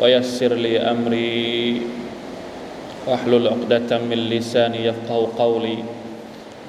[0.00, 1.82] ويسر لي أمري.
[3.08, 5.78] واحلل عقدة من لساني يفقه قولي.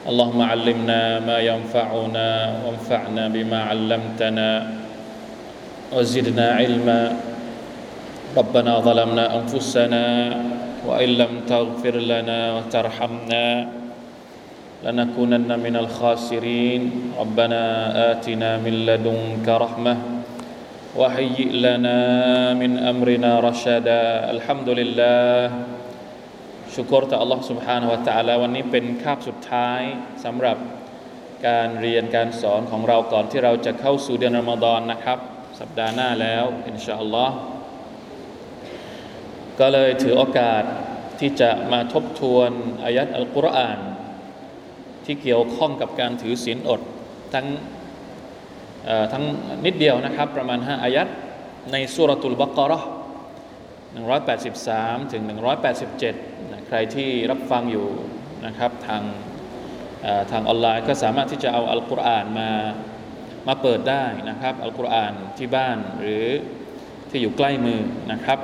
[0.08, 2.30] اللهم علمنا ما ينفعنا
[2.66, 4.50] وانفعنا بما علمتنا
[5.94, 7.02] وزدنا علما.
[8.38, 10.06] ربنا ظلمنا أنفسنا
[10.88, 13.46] وإن لم تغفر لنا وترحمنا
[14.86, 16.82] لنكونن من الخاسرين.
[17.20, 17.62] ربنا
[18.12, 20.19] آتنا من لدنك رحمة
[21.01, 22.01] وهيئ لنا
[22.61, 25.39] من أمرنا رشدا الحمد لله
[26.75, 29.81] ชุกรต่อ Allah سبحانه และ تعالى วันนี้เป็นคาบสุดท้าย
[30.25, 30.59] สำหรับ
[31.47, 35.19] การเรียนการสอนของเราก่อนที่เราจะเข้าสู่เดือนรอมฎอนนะครับ
[35.61, 37.37] สัปดาห์หน้าแล้วอินชาอัลลอฮ์
[39.61, 40.63] ก็เลยถือโอกาส
[41.21, 42.51] ที่จะมาทบทวน
[42.85, 43.79] อายัดอัลกุรอาน
[45.05, 46.81] ที่เกี่ยวข้องกับการถือศีลอด
[47.35, 47.47] ทั้ง
[49.12, 49.24] ทั้ง
[49.66, 51.08] นิดเดียวนะครับ ประมาณ 5 อายัด
[51.72, 52.80] ในสุรตุลบักรอ
[54.18, 55.24] 183 ถึง
[55.88, 57.88] 187นะใครที่รับฟังอยู่
[58.46, 59.04] นะครับทาง
[60.32, 62.50] ทางออนไลน์ก็สามารถที่จะเอาอัลกุรอานมา
[63.48, 66.26] มาเปิดได้นะครับอัลกุรอานที่บ้านหรือ
[67.10, 67.82] ที่อยู่ใกล้มือ
[68.12, 68.40] นะครับ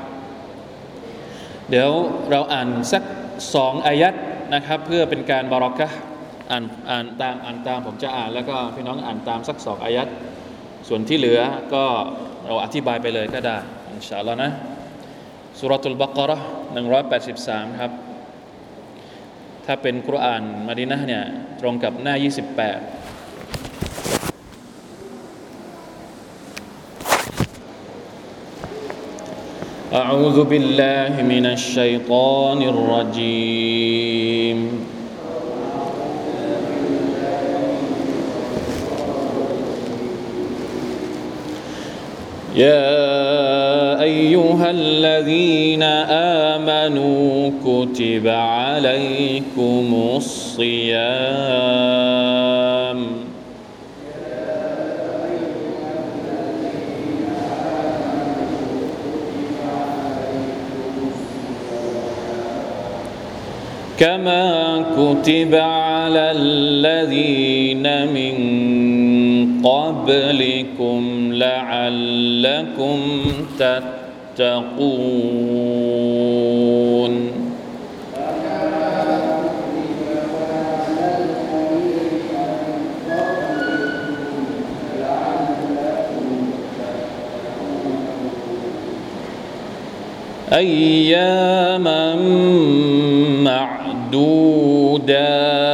[1.70, 1.92] เดี๋ยว
[2.32, 3.04] เราอ่านสัก
[3.56, 4.14] สองอายัด
[4.54, 5.90] นะครับ เพื่อเป็นการบารักะ
[6.52, 10.08] อ่านอ่านตามอ่านตามผมจะอ่านแล้วก็พี่น้องอ่านตามสักสองอายัด
[10.89, 11.41] ส่วนที่เหลือ
[11.75, 11.85] ก็
[12.47, 13.57] เราอธิบายไปเลยก็ได้
[13.93, 14.51] อินชาอัลลอฮ์นะ
[15.59, 16.39] สุรทูลบักระ
[17.09, 17.93] 183 ครับ
[19.67, 21.25] ถ้าเป็นกุรอานมาดีนะเนี่ย
[21.61, 22.25] ตรงกับหน้า 28
[30.03, 34.59] أعوذ بالله من الشيطان الرجيم
[42.56, 45.84] يا أيها الذين
[46.54, 50.96] آمنوا كتب عليكم الصيام.
[63.98, 68.36] كما كتب على الذين من
[69.64, 73.00] قبلكم لعلكم
[74.38, 75.76] تتقون.
[90.54, 92.16] أياما
[94.06, 95.66] معدودات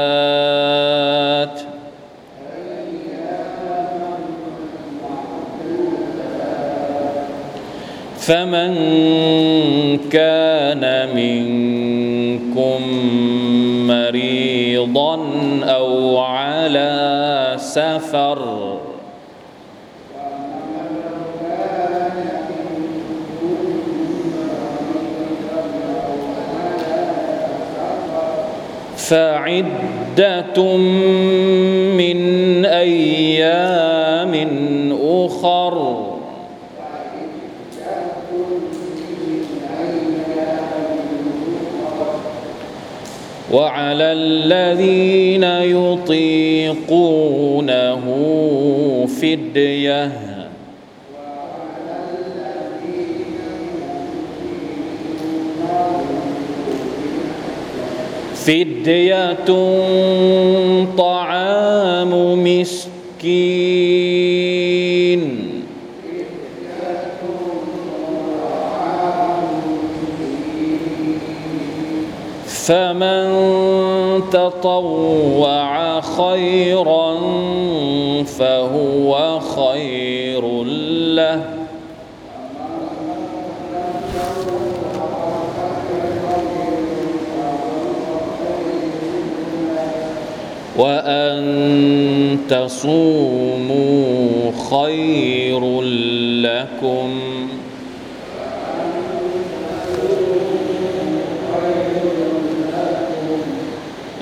[8.19, 8.71] فمن
[10.11, 12.81] كان منكم
[13.87, 15.19] مريضا
[15.63, 18.60] أو على سفر
[29.11, 30.77] فعدة
[31.97, 32.19] من
[32.65, 34.33] أيام
[35.03, 35.75] أخر.
[43.51, 45.43] وعلى الذين
[45.75, 47.25] يطيقونه
[49.21, 50.20] فدية.
[58.81, 59.45] فدية
[60.97, 62.81] طعام مسكين.
[72.47, 73.29] فمن
[74.31, 77.19] تطوع خيرا
[78.25, 81.60] فهو خير له.
[90.81, 91.41] وأن
[92.49, 94.27] تصوموا
[94.71, 95.81] خير
[96.41, 97.09] لكم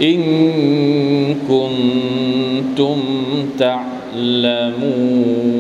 [0.01, 0.21] إن
[1.49, 2.97] كنتم
[3.59, 5.58] تعلمون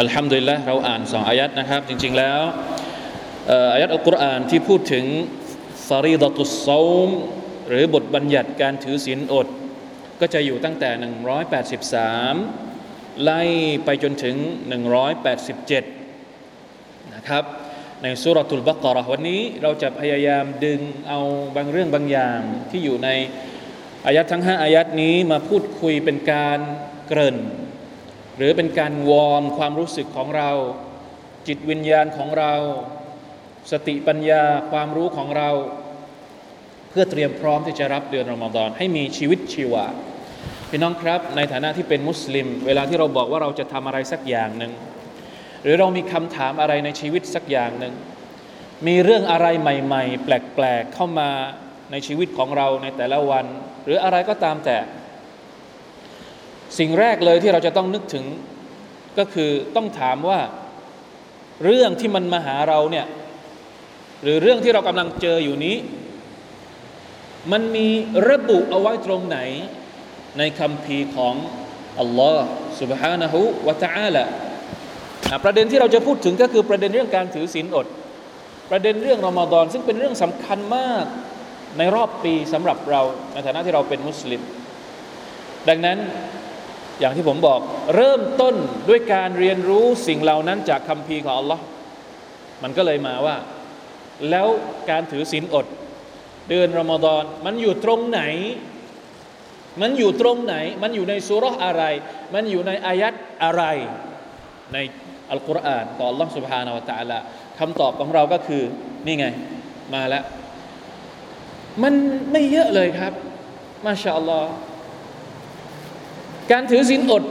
[0.00, 2.40] อัลฮัมดุลิลละเราอ่านสองอายัดนะครับ จริง ๆ แล้ว
[3.74, 5.04] อายัดอัลกุรอานที่พูดถึง
[5.88, 6.68] ฟารีดตุสซ
[7.06, 7.08] ม
[7.68, 9.46] หรือบทบัญญัติการถือศีลอด
[10.20, 10.90] ก็จะอยู่ตั้งแต่
[12.32, 13.42] 183 ไล่
[13.84, 14.36] ไปจนถึง
[16.14, 17.44] 187 นะครับ
[18.02, 21.20] ในสุรทูลบักรวันนี้เราจะพยายามดึงเอา
[21.56, 22.40] บางเรื่องบางอย่าง
[22.70, 23.08] ที่อยู่ใน
[24.06, 26.58] อายัดทั้ง 5 อายัดนี้มาพูดคุยเป็นการ
[27.08, 27.38] เกริ่น
[28.36, 30.50] หรือเป็นการวอร์มความรู้สึกของเรา
[31.48, 32.54] จิตวิญญาณของเรา
[33.72, 35.50] สติปัญญาความรู้ของเรา
[36.90, 39.86] เพื่อเตรียมพร้อมที่จะรับเดือนรอมฎอนให้มีชีวิตชีวา
[40.70, 44.72] พี่น้องครับ ในฐานะที่เป็นมุสลิม เวลาที่เราบอกว่าเราจะทำอะไรสักอย่างหนึ่ง
[45.62, 47.94] หรือเรามีคำถามอะไรในชีวิตสักอย่างหนึ่ง
[48.86, 51.30] มีเรื่องอะไรใหม่ ๆ แปลก ๆ เข้ามา
[51.90, 53.46] ในชีวิตของเราในแต่ละวัน
[53.84, 54.76] หรืออะไรก็ตามแต่
[56.79, 58.25] สิ่งแรกเลยที่เราจะต้องนึกถึง
[59.17, 60.39] ก็คือต้องถามว่า
[61.65, 63.05] เรื่องที่มันมาหาเราเนี่ย
[64.23, 65.75] หรือเรื่องที่เรากำลังเจออยู่นี้
[67.51, 67.87] มันมี
[68.29, 69.39] ระบุเอาไว้ตรงไหน
[70.37, 71.35] ในคำพีของ
[71.99, 72.45] อัลลอฮ์
[72.79, 73.33] سبحانه
[73.65, 74.25] และ تعالى
[75.43, 77.87] ประเด็นที่เราจะพูดถึงก็คือประเด็นเรื่องการถือศีลอด
[78.71, 81.05] ประเด็นเรื่องรอมฎอนซึ่งเป็นเรื่องสำคัญมาก
[81.77, 83.01] ในรอบปีสำหรับเรา
[83.33, 84.41] ในฐานะที่เราเป็นมุสลิม
[85.69, 85.97] ดังนั้น
[86.99, 87.59] อย่างที่ผมบอก
[87.95, 88.55] เริ่มต้น
[88.89, 91.63] ด้วยการเรียนรู้สิ่งเหล่านั้นจากคำพีของอัลลอฮ์
[92.63, 93.37] มันก็เลยมาว่า
[94.29, 94.47] แล้ว
[94.89, 95.65] การถือศีลอด
[96.49, 98.21] เดือนรอมฎอนมันอยู่ตรงไหน
[99.81, 101.83] มันอยู่ตรงไหน มันอยู่ในสุรษอะไร
[102.33, 103.13] มันอยู่ในอายัด
[103.43, 103.63] อะไร
[104.73, 104.77] ใน
[105.31, 107.19] อัลกุรอานต่อ Allah سبحانه และ تعالى
[107.59, 108.63] คำตอบของเราก็คือ
[109.05, 109.25] นี่ไง
[109.93, 110.23] มาแล้ว
[111.83, 111.93] มัน
[112.31, 113.13] ไม่เยอะเลยครับ
[113.85, 114.51] มาชาอัลลอฮ์
[116.52, 117.22] การถือศีลอด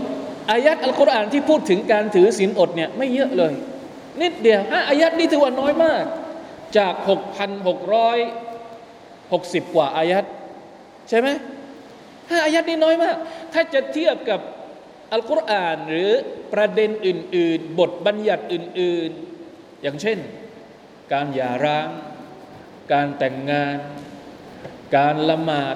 [0.52, 3.54] อายัดอัลกุรอานที่พูดถึงการถือศีลอดเนี่ยไม่เยอะเลย
[4.22, 6.04] นิดเดียวห้าอายัดนี่ถือว่าน้อยมาก
[6.78, 6.94] จาก
[8.54, 10.26] 6,600กสิบกว่าอายัด
[11.10, 11.28] ใช่ไหม
[12.30, 13.16] ห้าอายัดนี่น้อยมาก
[13.54, 14.40] ถ้าจะเทียบกับ
[15.12, 16.10] อัลกุรอานหรือ
[16.54, 19.12] ประเด็นอื่น ๆ บทบัญญัติอื่น
[19.46, 20.18] ๆ อย่างเช่น
[21.14, 21.90] การหย่าร้าง
[22.94, 23.78] การแต่งงาน
[24.98, 25.76] การละหมาด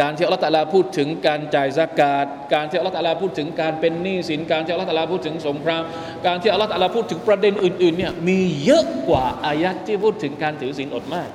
[0.00, 5.82] การที่อัลลอฮฺตะลาพูดถึงการจ่ายสกาดการที่อัลลอฮฺตะลาพูดถึงการเป็นหนี้สิน การที่อัลลอฮฺตะลาพูดถึงสงคราม
[6.26, 11.30] การที่อัลลอฮฺตะลาพูดถึงประเด็นอื่นๆเนี่ยมีเยอะกว่าอายัดที่พูดถึงการถือศีลอดมาก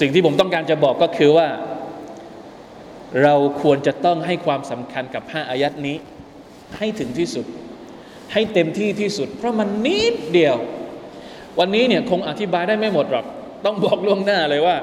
[0.00, 1.48] สิ่งที่ผมต้องการจะบอกก็คือว่า
[3.22, 5.96] เราควรจะต้องให้ความสำคัญกับห้าอายัดนี้
[6.78, 7.46] ให้ถึงที่สุด
[8.32, 10.56] ให้เต็มที่ที่สุด เพราะมันนิดเดียว
[11.58, 13.26] วันนี้เนี่ยคงอธิบายได้ไม่หมดหรอก
[13.64, 14.76] ต้องบอกล่วงหน้าเลยว่า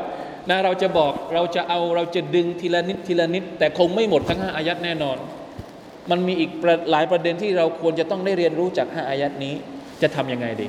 [0.49, 5.17] นะเราจะบอกเราจะเอาเราจะดึงทีละนิดทีละนิด แต่คงไม่หมดทั้งห้าอายัดแน่นอน
[6.11, 6.51] มันมีอีก
[6.91, 9.53] หลายประเด็นที่เราควรจะต้องได้เรียนรู้จากห้าอายัดนี้
[10.01, 10.67] จะทำยังไงดี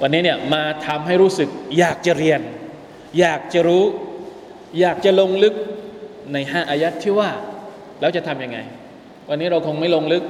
[0.00, 1.48] วันนี้เนี่ยมาทำให้รู้สึก
[1.78, 2.40] อยากจะเรียน
[3.20, 3.84] อยากจะรู้
[4.80, 5.54] อยากจะลงลึก
[6.32, 7.30] ในห้าอายัดที่ว่า
[8.00, 8.58] แล้วจะทำยังไง
[9.28, 10.24] วันนี้เราคงไม่ลงลึก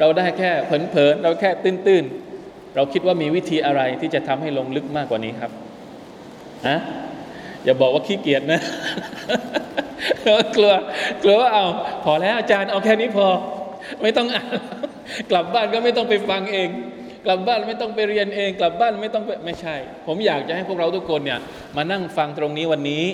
[0.00, 5.50] เราได้แค่เผลอๆเราแค่ตื้นๆเราคิดว่ามีวิธีอะไรที่จะทำให้ลงลึกมากกว่านี้ครับ
[6.68, 6.78] ฮะ
[7.64, 8.60] อย่าบอกว่าขี้เกียจนะ
[10.56, 10.72] กลัว
[11.22, 11.66] กลัวว่าเอา
[12.04, 13.26] พอแล้วอาจารย์เอาแค่นี้พอ
[14.02, 14.48] ไม่ต้องอ่าน
[15.30, 16.68] กลับบ้านก็ไม่ต้องไปฟังเอง
[17.24, 19.76] กลับบ้านไม่ต้องไปเรียนเอง กลับบ้านไม่ต้องไม่ใช่
[20.06, 21.38] ผมอยากจะให้พวกเราทุกคนเนี่ย
[21.76, 23.04] มานั่งฟังตรงนี้วันนี้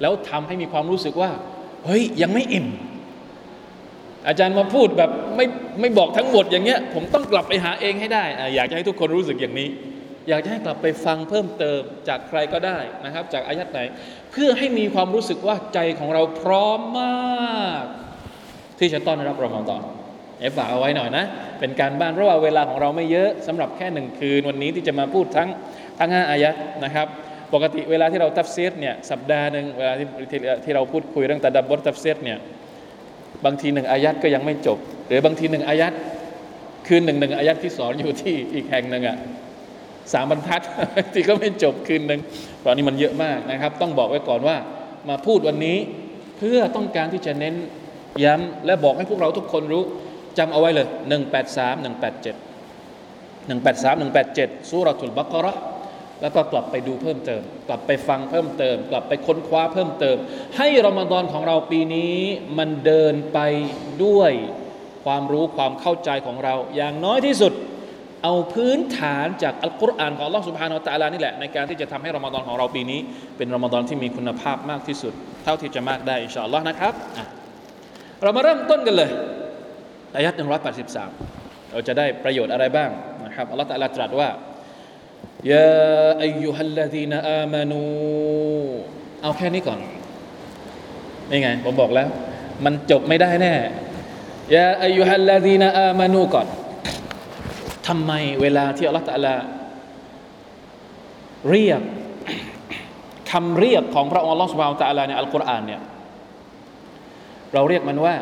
[0.00, 1.30] แล้วทำให้มีความรู้สึกว่า
[1.84, 2.66] เฮ้ย ยังไม่อิ่ม
[4.28, 5.46] อาจารย์มาพูดแบบไม่
[5.80, 8.24] ไม่บอกทั้งหมดอย่างเงี้ย ผมต้องกลับไปหาเองให้ได้
[8.54, 9.68] อยากจะให้ทุกคนรู้สึกอย่างนี้
[10.28, 13.80] อยากจะให้กลับไปฟังเพิ่มเติมจากใครก็ได้นะครับ จากอายัดไหน
[14.32, 17.84] เพื่อให้มีความรู้สึกว่าใจของเราพร้อมมาก
[18.78, 19.82] ที่จะต้อนรับรอมฎอน
[20.40, 21.24] เอฝากเอาไว้หน่อยนะ
[21.60, 25.48] เป็นการบ้านเพราะว่าเวลาของเราไม่เยอะสำหรับแค่หนึ่งคืนวันนี้ที่จะมาพูดทั้ง
[25.98, 26.50] ทั้งห้าอายะ
[26.84, 27.06] นะครับ
[27.54, 30.06] ปกติเวลาที่เราتفسير เนี่ยสัปดาห์หนึ่งเวลาที่
[30.64, 32.38] ที่เราพูดคุยเรื่องتدبر تفسير เนี่ย
[33.44, 35.92] บางทีหนึ่งอายัดก็ยังไม่จบ หรือบางทีหนึ่งอายัด
[36.86, 39.16] คืนหนึ่งหนึ่งอายัดที่สอนอยู่ที่อีกแห่งหนึ่งอะ
[40.12, 40.62] สามบรรทัด
[41.12, 42.20] ที่ก็ไม่จบคืนหนึ่ง
[42.64, 44.56] ตอนนี้มันเยอะมากนะครับ ต้องบอกไว้ก่อนว่า
[45.08, 45.78] มาพูดวันนี้
[46.38, 47.54] เพื่อต้องการที่จะเน้น
[48.24, 49.82] ย้ำและบอกให้พวกเราทุกคนรู้
[50.38, 50.86] จำเอาไว้เลย
[51.32, 52.36] 183 187
[53.48, 55.54] 183 187สุรทุลบักระ
[56.22, 60.16] แล้วก็กลับไปดูเพิ่มเติม กลับไปฟังเพิ่มเติม กลับไปค้นคว้าเพิ่มเติม
[60.56, 62.14] ให้รอมฎอนของเราปีนี้
[62.58, 63.38] มันเดินไป
[64.04, 64.32] ด้วย
[65.04, 67.52] ความรู้ความเข้าใจของเราอย่างน้อยที่สุด
[68.26, 73.00] เอาพื้นฐานจากอัลกุรอานของอัลลอฮ์สุบฮานอัลตะอาลานี่แหละในการที่จะทำให้รอมฎอนของเราปีนี้
[73.36, 75.12] เป็นรอมฎอนที่มีคุณภาพมากที่สุด
[75.44, 76.94] เท่าที่จะมากได้อินชาอัลลอฮ์นะครับ
[78.22, 79.10] เรามาเริ่มต้นกันเลย
[80.16, 80.32] อายัด
[81.02, 82.90] 183เราจะได้ประโยชน์อะไรบ้าง
[83.24, 84.28] นะครับอัลลอฮ์ตะอาลาตรัสว่า
[85.52, 87.82] ยาอายุฮัลลดีนอามานู
[89.22, 89.78] เอาแค่นี้ก่อน
[91.30, 92.08] นี่ไงผมบอกแล้ว
[92.64, 93.54] มันจบไม่ได้แน่
[94.54, 96.48] ยาอายุฮัลลดีนอามานูก่อน
[97.87, 98.11] ทำไม
[98.41, 99.35] เวลาที่อัลลอฮฺตะลา
[101.49, 101.81] เรียก
[103.31, 105.81] คำเรียกของพระองค์อัลลอฮฺสุบฮานตะลาในอัลกุรอานเนี่ย
[107.53, 108.17] เราเรียกมันว่า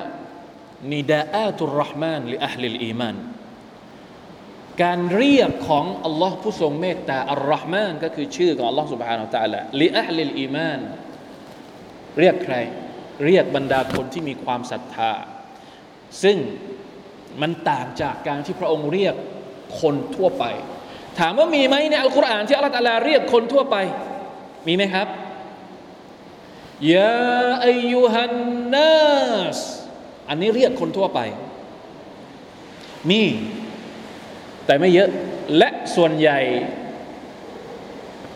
[0.94, 3.16] นิดาอาตุรห์มานลิอัลลิลอีมาน
[4.84, 10.80] การเรียกของอัลลอฮ์ผู้ทรงเมตตาอัลลอฮ์มานก็คือชื่อของอัลลอฮ์ سبحانه และ تعالى ลิอัลลิลอีมาน
[12.20, 12.56] เรียกใคร
[13.26, 15.12] เรียกบรรดาคนที่มีความศรัทธา
[16.24, 16.38] ซึ่ง
[17.42, 19.16] มันต่างจากการที่พระองค์เรียก
[19.81, 20.45] คนทั่วไป
[21.19, 23.77] ถามว่ามีไหมในอัลกุรอานที่อัลลอฮ์ตาลาเรียกคนทั่วไป
[24.67, 25.09] มีไหมครับ
[26.95, 28.37] ยาอายุฮัน
[28.75, 29.05] นั
[29.57, 29.59] ส
[30.29, 31.21] อันนี้เรียกคนทั่วไป
[33.11, 33.23] มี
[34.67, 35.09] แต่ไม่เยอะ
[35.59, 36.41] และส่วนใหญ่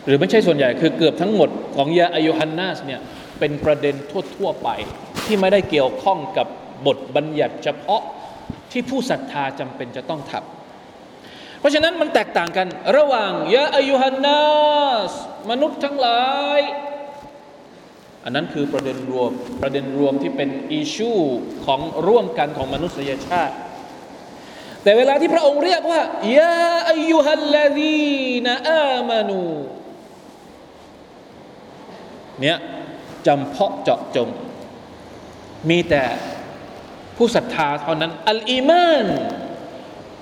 [0.05, 3.01] หรือไม่ใช่ส่วนใหญ่ คือเกือบทั้งหมดของยาอายุฮันนาสเนี่ย
[3.39, 3.95] เป็นประเด็น
[4.35, 4.69] ทั่วๆไป
[5.25, 6.47] ที่ไม่ได้เกี่ยวข้องกับ
[6.87, 8.01] บทบัญญัติเฉพาะ
[8.71, 10.58] ที่ผู้ศรัทธาจำเป็นจะต้องทำ
[11.59, 14.43] เพราะฉะนั้นมันแตกต่างกัน ระหว่างยาอายุฮันนา
[15.11, 15.13] ส
[15.49, 16.25] มนุษย์ทั้งหลา
[16.59, 16.61] ย
[18.23, 21.13] อันนั้นคือประเด็นรวมประเด็นรวมที่เป็นอิชู
[21.65, 23.55] ของร่วมกันของมนุษยชาติ
[24.83, 26.01] แต่เวลาที่พระองค์เรียกว่า
[26.37, 29.41] ยาอายุฮัลลาดีนอามานู
[32.41, 32.57] เนี่ย
[33.27, 34.29] จำเพาะเจาะจง
[35.69, 36.03] มีแต่
[37.17, 39.05] ผู้ศรัทธาเท่านั้น อัลอีมาน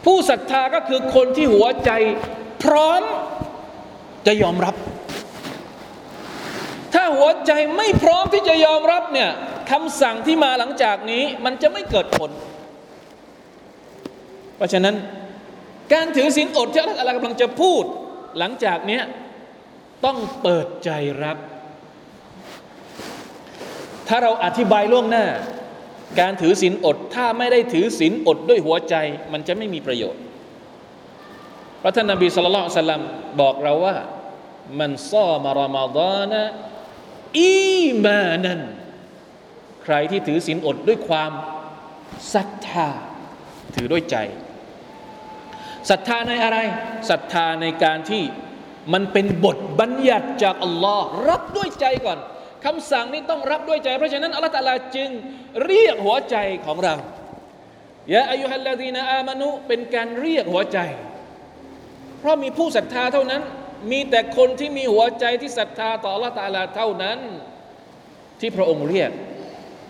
[0.07, 1.91] ผู้ศรัทธาก็คือคนที่หัวใจ
[2.63, 3.01] พร้อม
[4.27, 4.75] จะยอมรับ
[6.93, 9.29] ถ้าหัวใจไม่พร้อมที่จะยอมรับเนี่ย
[9.71, 12.31] คำสั่งที่มาหลังจากนี้มันจะไม่เกิดผล
[14.55, 14.95] เพราะฉะนั้น
[15.93, 17.83] การถือศีลอดที่อัลลอฮฺกำลังจะพูด
[18.39, 19.01] หลังจากนี้
[20.05, 20.89] ต้องเปิดใจ
[21.23, 21.37] รับ
[24.07, 25.25] ถ้าเราอธิบายล่วงหน้า
[26.19, 28.95] การถือศีลอดถ้าไม่ได้ถือศีลอดด้วยหัวใจ
[29.31, 30.21] มันจะไม่มีประโยชน์
[31.81, 33.01] พระท่านนบีสุลต่านสัลลัม
[33.41, 33.95] บอกเราว่า
[34.79, 36.43] มันซ้อมารามฎานะ
[37.39, 37.57] อี
[38.03, 38.61] มานัน
[39.83, 41.31] ใครที่ถือศีลอดด้วยความ
[42.33, 42.89] ศรัทธา
[43.75, 44.17] ถือด้วยใจ
[45.89, 46.57] ศรัทธาในอะไร
[47.09, 48.23] ศรัทธาในการที่
[48.93, 52.19] มันเป็นบทบัญญัติจากอัลลอฮ์รับด้วยใจก่อน
[52.65, 55.09] คำสั่งนี้ต้องรับด้วยใจ เพราะฉะนั้นอัลลอฮฺตาลาจึง
[55.65, 56.35] เรียกหัวใจ
[56.65, 56.95] ของเรา
[58.13, 60.79] ยาอายุฮัลลาดีนอามานุเป็นการเรียกหัวใจ
[62.19, 63.41] เพราะมีผู้ศรัทธาเท่านั้น
[63.91, 67.19] มีแต่คนที่มีหัวใจที่ศรัทธาต่ออัลลอฮฺตาลาเท่านั้น
[68.39, 69.11] ที่พระองค์เรียก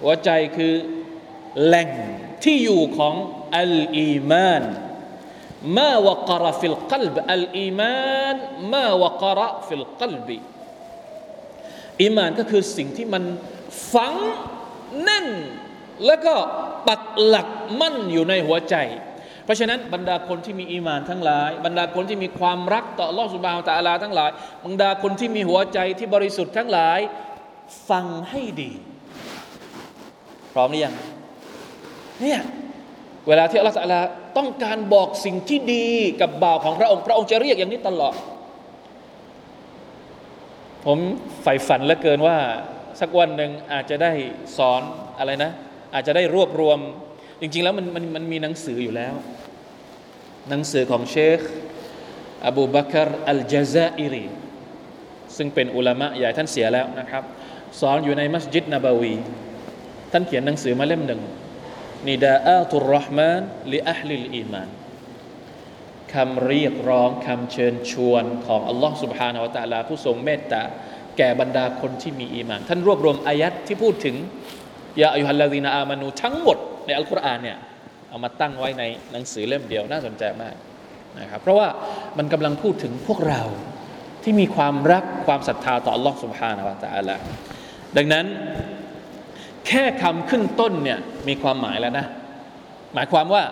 [0.03, 0.74] หัวใจคือ
[1.65, 1.89] แหล่ง
[2.43, 3.15] ที่อยู่ของ
[3.57, 4.63] الإيمان
[5.77, 8.36] ما وقر في القلب الإيمان
[8.74, 10.38] ما وقر في القلب
[12.01, 13.24] อีมานก็คือสิ่งที่มัน
[13.94, 14.13] ฝัง
[15.04, 15.27] แน่น
[16.06, 16.34] แล้วก็
[16.88, 17.48] ปักหลัก
[17.82, 18.75] มั่นอยู่ในหัวใจ
[19.44, 24.30] เพราะฉะนั้นบรรดาคนที่มีอีมานทั้งหลาย บรรดาคนที่มีความรักต่ออัลลอฮฺ سبحانه وتعالىทั้งหลาย
[24.66, 27.00] บรรดาคนที่มีหัวใจที่บริสุทธิ์ทั้งหลาย
[27.89, 28.72] ฟังให้ดี
[30.54, 30.96] พร้อมหรือยัง
[32.22, 32.39] เนี่ย
[33.27, 33.96] เวลาที่อัลลอฮฺ
[34.38, 35.88] ต้องการบอกสิ่งที่ดี
[36.22, 38.16] กับบ่าวของพระองค์ พระองค์จะเรียกอย่างนี้ตลอด
[40.86, 40.98] ผม
[41.43, 42.38] ใฝ่ฝันเหลือเกินว่า
[43.00, 44.12] สักวันหนึ่งอาจจะได้
[44.57, 44.81] สอน
[45.17, 45.51] อะไรนะ
[45.93, 46.79] อาจจะได้รวบรวม
[47.41, 49.13] จริง ๆ แล้วมันมันมันมีหนังสืออยู่แล้ว
[50.50, 51.39] หนังสือของเชค
[52.48, 54.25] อบูบักรอัลจาซาอิรี
[55.38, 57.24] ซึ่งเป็นอุลามะใหญ่ท่านเสียแล้วนะครับ
[57.79, 59.13] สอนอยู่ในมัสยิดนบาวี
[60.12, 61.22] ท่านเขียนหนังสือมาเล่มหนึ่ง
[62.07, 63.41] نداء الرحمن
[63.74, 64.67] لأهل الإيمان
[66.13, 70.61] คำเรียกร้องคำเชิญชวนของอัลลอฮ์ سبحانه وتعالى ผู้ทรงเมตตา
[71.17, 74.15] แก่บรรดาคนที่มีอีมานท่านรวบรวมอายัดที่พูดถึง
[75.01, 77.57] يا أيها الذين آمنوا ทั้งหมดในอัลกุรอานเนี่ย
[78.09, 80.55] เอามาตั้งไว้ในหนังสือเล่มเดียวน่าสนใจมาก
[81.19, 81.67] นะครับเพราะว่า
[82.17, 83.41] มันกำลังพูดถึงพวกเรา
[84.23, 87.15] ที่มีความรักความศรัทธาต่ออัลลอฮ์สุบฮานาวตาลา
[87.97, 88.25] ดังนั้น
[89.67, 92.05] แค่คำขึ้นต้นเนี่ยมีความหมายแล้วนะ
[92.93, 93.43] หมายความว่า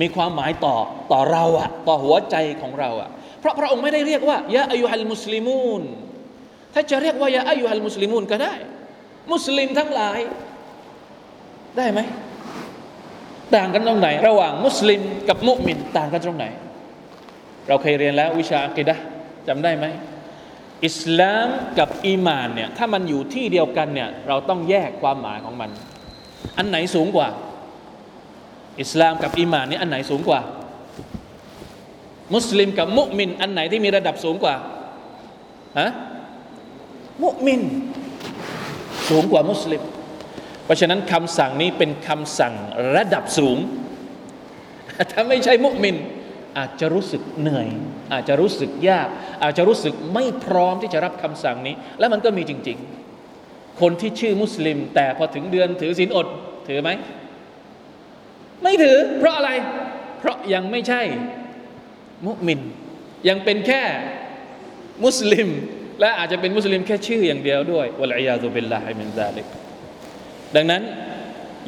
[0.00, 0.76] มีความหมายต่อ
[1.12, 3.10] ต่อเราอะต่อหัวใจของเราอะ
[3.40, 5.82] เพราะพระองค์ไม่ได้เรียกว่ายาอายุฮัลมุสลิมูน
[6.74, 8.54] ถ้าจะเรียกว่ายาอายุฮัลมุสลิมูนก็ได้
[9.32, 10.18] มุสลิมทั้งหลาย
[11.76, 12.00] ได้ไหม
[13.54, 16.46] ต่างกันตรงไหน ระหว่างมุสลิมกับมุมินต่างกันตรงไหน
[17.68, 18.96] เราเคยเรียนแล้ววิชาอักิดะ
[19.48, 19.86] จำได้ไหม
[20.86, 21.48] อิสลาม
[21.78, 25.70] กับอีมานเนี่ยถ้ามันอยู่ที่เดียวกันเนี่ยเราต้องแยกความหมายของมัน
[26.58, 27.28] อันไหนสูงกว่า
[28.80, 30.40] อิสลามกับอีมานนี่อันไหนสูงกว่า
[32.34, 34.54] มุสลิมกับมุมิน อันไหนที่มีระดับสูงกว่า
[35.78, 35.90] ฮะ
[37.24, 37.62] มุมิน
[39.08, 39.82] สูงกว่ามุสลิม
[40.64, 42.54] เพราะฉะนั้นคำสั่งนี้เป็นคำสั่ง
[42.96, 43.58] ระดับสูง
[45.12, 45.96] ถ้าไม่ใช่มุมิน
[46.58, 47.68] อาจจะรู้สึกเหนื่อย
[48.12, 49.08] อาจจะรู้สึกยาก
[49.42, 52.78] อาจจะรู้สึกไม่พร้อมที่จะรับคำสั่งนี้ และมันก็มีจริง
[53.28, 56.26] ๆ คนที่ชื่อมุสลิม แต่พอถึงเดือนถือศีลอด
[56.68, 56.90] ถือไหม
[58.63, 59.51] ไม่ถือ เพราะอะไร
[60.19, 61.01] เพราะยังไม่ใช่
[62.27, 62.59] มุมิน
[63.29, 63.83] ยังเป็นแค่
[65.05, 65.49] มุสลิม
[65.99, 69.45] และอาจจะเป็นมุสลิมแค่ชื่ออย่างเดียวด้วยวะลัยยาตุบิลลาฮิมินซาลิก
[70.55, 70.81] ดังนั้น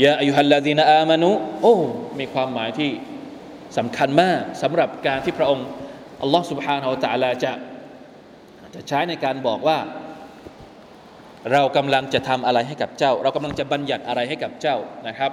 [0.03, 1.31] ยาอายุฮัลลาดีนอามานุ
[1.61, 1.75] โอ้
[2.19, 2.91] มีความหมายที่
[3.77, 5.67] สำคัญมากสำหรับการที่พระองค์
[6.21, 7.53] อัลลอฮ์ سبحانه และ تعالى จะ
[8.75, 9.79] จะใช้ในการบอกว่า
[11.51, 15.31] เรากำลังจะทำอะไรให้กับเจ้า เรากำลังจะบัญญัติอะไรให้กับเจ้านะครับ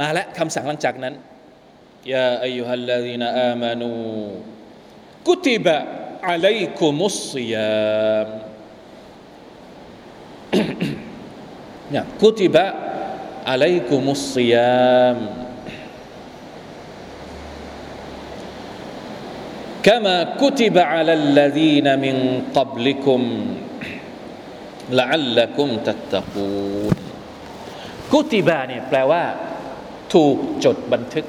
[0.00, 1.14] มาและคำสั่งหลังจากนั้น
[2.12, 3.90] ยาอายุฮัลลาดีนอามานู
[5.26, 5.76] กุติบะ
[6.28, 8.28] อะลัยกุมุสซิยาม
[11.90, 12.64] เนี่ยกุติบะ
[13.50, 15.18] อะลัยกุมุสซิยาม
[19.82, 22.16] كما كتب على الذين من
[22.56, 23.20] قبلكم
[24.90, 26.94] لعلكم تتقون
[28.12, 29.22] กุติบะเนี่ยแปลว่า
[30.14, 31.26] ถูกจดบันทึก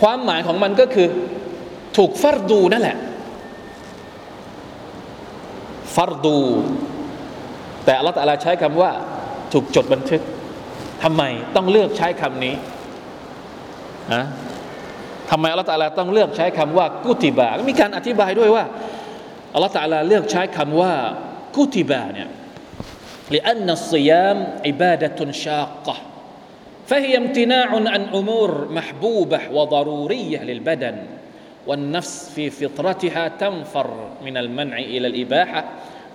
[0.00, 1.08] ความหมายของมันก็คือ
[1.96, 2.96] ถูกฟัรดูนั่นแหละ
[5.94, 6.38] ฟัรดู
[7.84, 8.92] แต่อัลลอฮฺตะอาลาใช้คำว่า
[9.52, 10.22] ถูกจดบันทึก
[11.02, 11.22] ทำไม
[11.56, 12.54] ต้องเลือกใช้คำนี้
[14.14, 14.24] ฮะ
[15.30, 18.64] ทำไมอัลลอฮฺตะอาลาต้องเลือกใช้คำว่า กุติบะมีการอธิบายด้วยว่า
[19.54, 20.92] อัลลอฮฺตะอาลาเลือกใช้คำว่า
[21.56, 22.28] กุติบะเนี่ย
[23.30, 25.96] لأن الصيام عبادة شاقة
[26.89, 30.95] فهي امتناع عن أمور محبوبة وضرورية للبدن
[31.67, 35.65] والنفس في فطرتها تنفر من المنع إلى الإباحة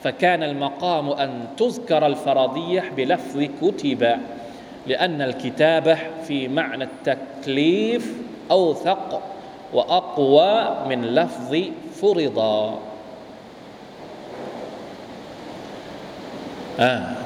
[0.02, 4.16] فكان المقام أن تذكر الفرضية بلفظ كتب
[4.86, 8.12] لأن الكتابة في معنى التكليف
[8.50, 9.22] أوثق
[9.72, 11.56] وأقوى من لفظ
[12.00, 12.78] فرضا
[16.80, 17.23] آه.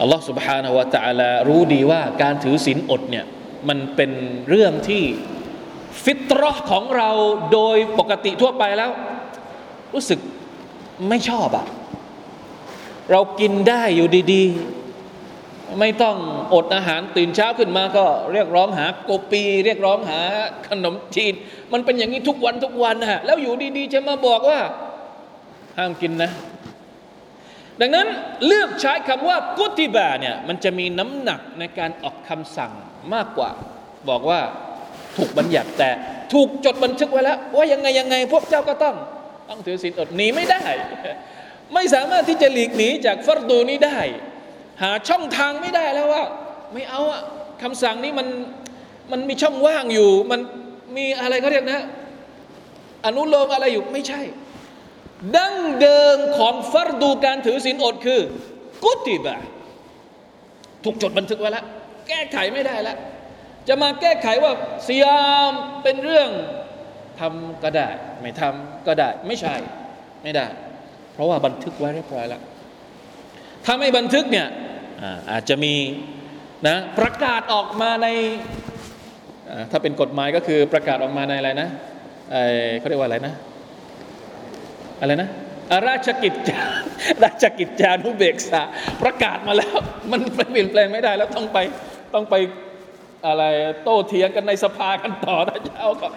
[0.00, 3.24] อัลลอฮ์ سبحانه และ تعالى รู้ดีว่าการถือศีลอดเนี่ย
[3.68, 4.10] มันเป็น
[4.48, 5.02] เรื่องที่
[6.04, 7.10] ฟิตรอของเรา
[7.52, 8.90] โดยปกติทั่วไปแล้ว
[9.94, 10.18] รู้สึก
[11.08, 11.66] ไม่ชอบอะ
[13.10, 16.16] เรากินได้อยู่ดีๆ ไม่ต้อง
[16.54, 20.20] อดอาหารตื่นเช้าขึ้นมาก็เรียกร้องหาโกปี เรียกร้องหา
[20.68, 21.34] ขนมจีน
[21.72, 24.60] มันเป็นอย่างนี้ทุกวันทุกวันนะฮะแล้วอยู่ดีๆ จะมาบอกว่า
[25.78, 26.30] ห้ามกินนะ
[27.81, 28.07] ดังนั้น
[28.45, 32.71] เลือกใช้คำว่ากุติบาเนี่ยมันจะมีน้ำหนักในการออกคำสั่ง
[33.13, 33.49] มากกว่า
[34.09, 34.39] บอกว่า
[35.17, 35.89] ถูกบัญญัติแต่
[36.33, 38.95] ถูกจดบันทึกไว้แล้ว ว่ายังไงยังไงพวกเจ้าก็ต้อง
[39.49, 40.63] ต้องถือศีลอดหนีไม่ได้
[41.73, 43.97] ไม่สามารถที่จะหลีกหนีจากฟัรดูนี้ได้
[44.81, 46.23] หาช่องทางไม่ได้แล้วว่า
[46.73, 47.21] ไม่เอาอะ
[47.61, 48.27] คำสั่งนี้มัน
[49.11, 50.39] มันมีช่องว่างอยู่ มัน
[50.97, 51.81] มีอะไรเขาเรียกนะ
[53.05, 54.21] อนุโลมอะไรอยู่ไม่ใช่
[55.37, 58.19] ดั้งเดิมของฟัรดูการถือศีลอดคือ
[58.83, 59.37] กุติบะ
[60.83, 61.65] ถูกจดบันทึกไว้แล้ว
[62.07, 62.97] แก้ไขไม่ได้แล้ว
[63.67, 64.51] จะมาแก้ไขว่า
[64.85, 65.05] เสีย
[65.49, 65.51] ม
[65.83, 66.29] เป็นเรื่อง
[67.19, 67.87] ทำก็ได้
[68.21, 69.55] ไม่ทำก็ได้ ไม่ใช่
[70.23, 70.45] ไม่ได้
[71.13, 72.41] เพราะว่าบันทึกไว้เรียบร้อยแล้ว
[73.65, 74.47] ถ้าไม่บันทึกเนี่ย
[75.31, 75.73] อาจจะมี
[76.67, 78.07] นะประกาศออกมาใน
[79.71, 81.69] ถ้าเป็นกฎหมายก็คือประกาศออกมาในอะไรนะ
[82.31, 83.33] เเขาเรียกว่าอะไรนะ
[85.01, 85.29] อะไรนะ
[85.87, 86.61] ราชกิจจา
[87.23, 88.61] ราชกิจจานุเบกษา
[89.03, 89.75] ประกาศมาแล้ว
[90.11, 91.57] มันเปลี่ยนแปลงไม่ได้แล้วต้องไป
[92.13, 92.35] ต้องไป
[93.27, 93.43] อะไร
[93.83, 96.07] โต้เถียงกันในสภากันต่อนะเจ้าก็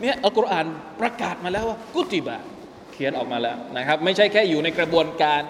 [0.00, 0.66] เนี่ยอัลกุรอาน
[1.00, 2.40] ประกาศมาแล้วว่ากุติบะ
[2.92, 5.42] เขียนออกมาแล้วนะครับ ไม่ใช่แค่อยู่ในกระบวนการ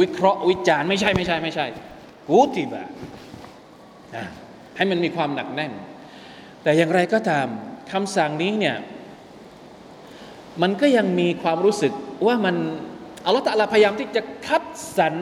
[0.00, 1.66] วิเคราะห์วิจารณ์ไม่ใช่ไม่ใช่ไม่ใช่
[2.28, 2.84] กุติบะ
[4.76, 5.72] ให้มันมีความหนักแน่น
[6.62, 7.46] แต่อย่างไรก็ตาม
[7.92, 8.76] คำสั่งนี้เนี่ย
[10.62, 11.92] มันก็ยังมีความรู้สึก
[12.26, 12.56] ว่ามัน
[13.26, 14.64] อัลลอฮฺตะอาลาพยายามที่จะคัด
[14.98, 15.14] สรร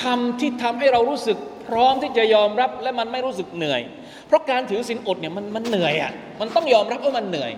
[0.00, 3.80] คำที่ทำให้เรารู้สึกพร้อมที่จะยอมรับและมันไม่รู้สึกเหนื่อย
[4.26, 7.52] เพราะการถือศีลอดเนี่ยมันมันเหนื่อยอะมันต้องยอมรับว่ามันเหนื่อย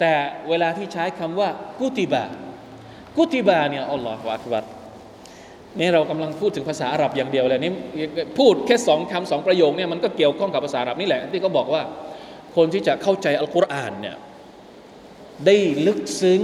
[0.00, 0.12] แต่
[0.48, 1.48] เวลาที่ใช้คำว่า
[1.80, 2.24] กุติบะ
[3.16, 4.64] กุติบะเนี่ยอัลลอฮฺอักบัร
[5.78, 7.72] นี่เรากำลังพูดถึงภาษาอาหรับอย่างเดียวเลยนี่
[8.38, 11.82] พูดแค่สองคำสองประโยคเนี่ยมันก็เกี่ยวข้องกับภาษาอาหรับนี่แหละที่เขาบอกว่า
[12.56, 14.16] คนที่จะเข้าใจอัลกุรอานเนี่ย
[15.46, 16.40] ได้ลึกซึ้ง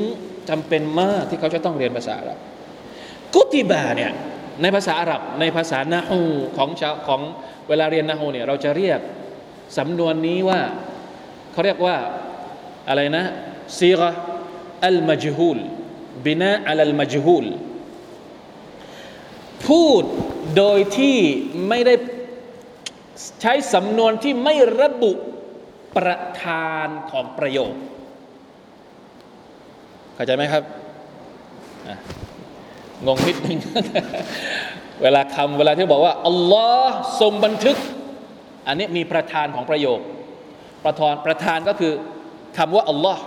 [0.48, 2.38] จำเป็นมากที่เขาจะต้องเรียนภาษาอาหรับ
[3.34, 4.12] กุติบาเนี่ย
[4.62, 6.22] ในภาษาอาหรับในภาษานาฮู
[6.56, 7.20] ของชาวของ
[7.68, 9.00] เวลาเรียนนาฮูเนี่ยเราจะเรียก
[9.78, 10.60] สำนวนนี้ว่า
[11.52, 11.96] เขาเรียกว่า
[12.88, 13.24] อะไรนะ
[13.78, 14.08] ซีกะ
[14.86, 15.58] อัลมัจฮูล
[16.26, 17.46] บินาอัลมัจฮูล
[19.66, 20.04] พูด
[20.56, 21.18] โดยที่
[21.68, 21.94] ไม่ได้
[23.40, 25.12] ใช้สำนวนที่ไม่ระบุ
[25.96, 27.72] ประธานของประโยค
[30.16, 30.62] เข้าใจไหมครับ
[33.06, 33.58] งงนิดนึง
[35.02, 37.76] เวลาคำเวลาที่บอกว่าอัลลอฮ์ทรงบันทึก
[38.66, 40.00] อันนี้มีประธานของประโยค
[40.84, 41.92] ประธานประธานก็คือ
[42.58, 43.22] คำว่าอัลลอฮ์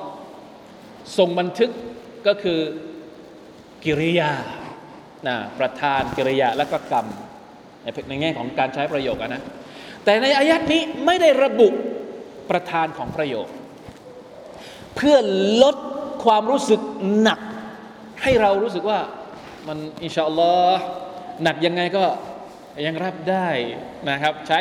[1.18, 1.72] ทรงบันทึก
[2.28, 2.60] ก็คือ
[3.86, 4.32] กิริยา
[5.28, 7.06] นะประธานกิริยาและก็กรรม
[7.84, 9.42] ในในแง่ของการใช้ประโยคนะ
[10.04, 11.68] แต่ในอายัดนี้ไม่ได้ระบุ
[12.50, 13.48] ประธานของประโยค
[14.96, 15.18] เพื่อ
[15.64, 15.76] ลด
[16.24, 16.82] ความรู้สึก
[17.22, 17.40] หนัก
[18.22, 19.00] ให้เรารู้สึกว่า
[19.68, 20.82] มันอินชาอัลลอฮ์
[21.44, 22.06] หนักยังไงก็
[22.86, 23.50] ยังรับได้
[24.10, 24.60] นะครับ ใช้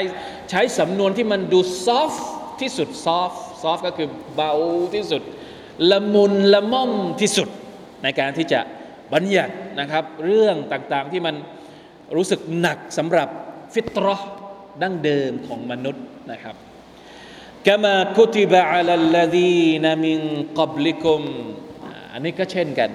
[0.51, 2.13] ใช้สำนวนที่มันดูซอฟ
[2.61, 4.53] ที่สุดซอฟซอฟก็คือเบา
[4.95, 5.23] ที่สุด
[5.91, 7.49] ละมุนละม่อมที่สุด
[8.03, 8.61] ในการที่จะ
[9.15, 11.35] บัญญัตินะครับ เรื่องต่างๆที่มัน
[12.17, 13.29] รู้สึกหนักสำหรับ
[13.75, 14.17] ฟิตรอ
[14.83, 16.55] ดั้งเดิมของมนุษย์นะครับ
[17.67, 20.21] กามาคุติบะอัลลดีนมิน
[20.59, 21.23] กับลิกุม
[22.13, 22.91] อันนี้ก็เช่นกัน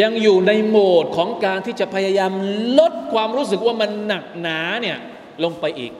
[0.00, 2.32] ยังอยู่ในโหมดของการที่จะพยายาม
[2.78, 4.98] ลดความรู้สึกว่ามันหนักหนาเนี่ย
[5.44, 5.92] ลงไปอีก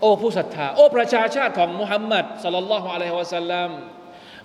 [0.00, 3.70] โอ้ผู้ศรัทธา โอ้ประชาชาติของมุฮัมมัดสลลัลลอฮุอะลัยฮิวะสัลลัม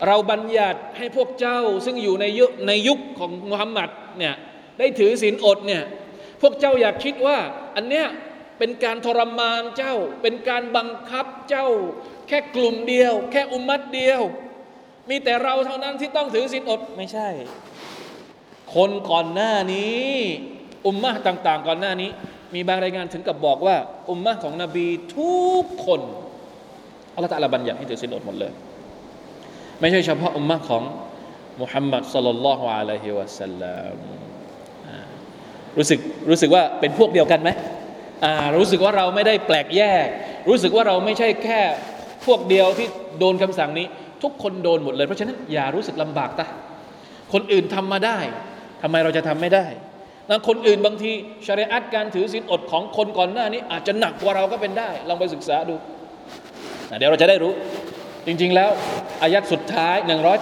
[0.08, 4.34] เราบัญญัติให้พวกเจ้าซึ่งอยู่ในยุคในยุคของมุฮัมมัดเนี่ย
[4.80, 5.84] ได้ถือศีลอดเนี่ย
[6.42, 7.38] พวกเจ้าอยากคิดว่า
[7.76, 8.08] อันเนี้ย
[8.62, 11.68] เป็นการทรมานเจ้า เป็นการบังคับเจ้า
[12.28, 14.22] แค่กลุ่มเดียว แค่อุมัดเดียว
[15.10, 17.28] มีแต่เราเท่านั้นที่ต้องถือศีลอดไม่ใช่
[18.76, 20.12] คนก่อนหน้านี้
[20.88, 22.10] อุมมะต่าง ๆ ก่อนหน้านี้
[22.56, 23.76] มีบางรายงานถึงกับบอกว่า
[24.10, 26.02] อุมมะของนบีทุกคน
[27.14, 28.52] อัลลอฮฺตะลาบัญญัติให้ถือศีลอดหมดเลย
[29.80, 30.84] ไม่ใช่เฉพาะอุมมะของ
[31.62, 33.98] มุฮัมมัดสลลัลลอฮุอะลัยฮิวะสัลลัม
[35.78, 37.52] รู้สึกรู้สึกว่าเป็นพวกเดียวกันไหม
[38.58, 40.08] รู้สึกว่าเราไม่ได้แปลกแยก
[40.50, 41.62] รู้สึกว่าเราไม่ใช่แค่
[42.26, 42.88] พวกเดียวที่
[43.20, 43.86] โดนคำสั่งนี้
[44.24, 46.48] ทุกคนโดนหมดเลย เพราะฉะนั้นอย่ารู้สึกลำบากตะ
[47.34, 48.18] คนอื่นทำมาได้
[48.82, 49.66] ทำไมเราจะทำไม่ได้
[50.28, 51.12] แล้วคนอื่นบางที
[51.46, 55.76] ชริอัตการถือศีลอดของคนก่อนหน้านี้ อาจจะหนักกว่าเราก็เป็นได้ ลองไปศึกษาดู
[56.98, 57.54] เดี๋ยวเราจะได้รู้
[58.26, 58.70] จริง ๆ แล้ว
[59.22, 59.96] อายัดสุดท้าย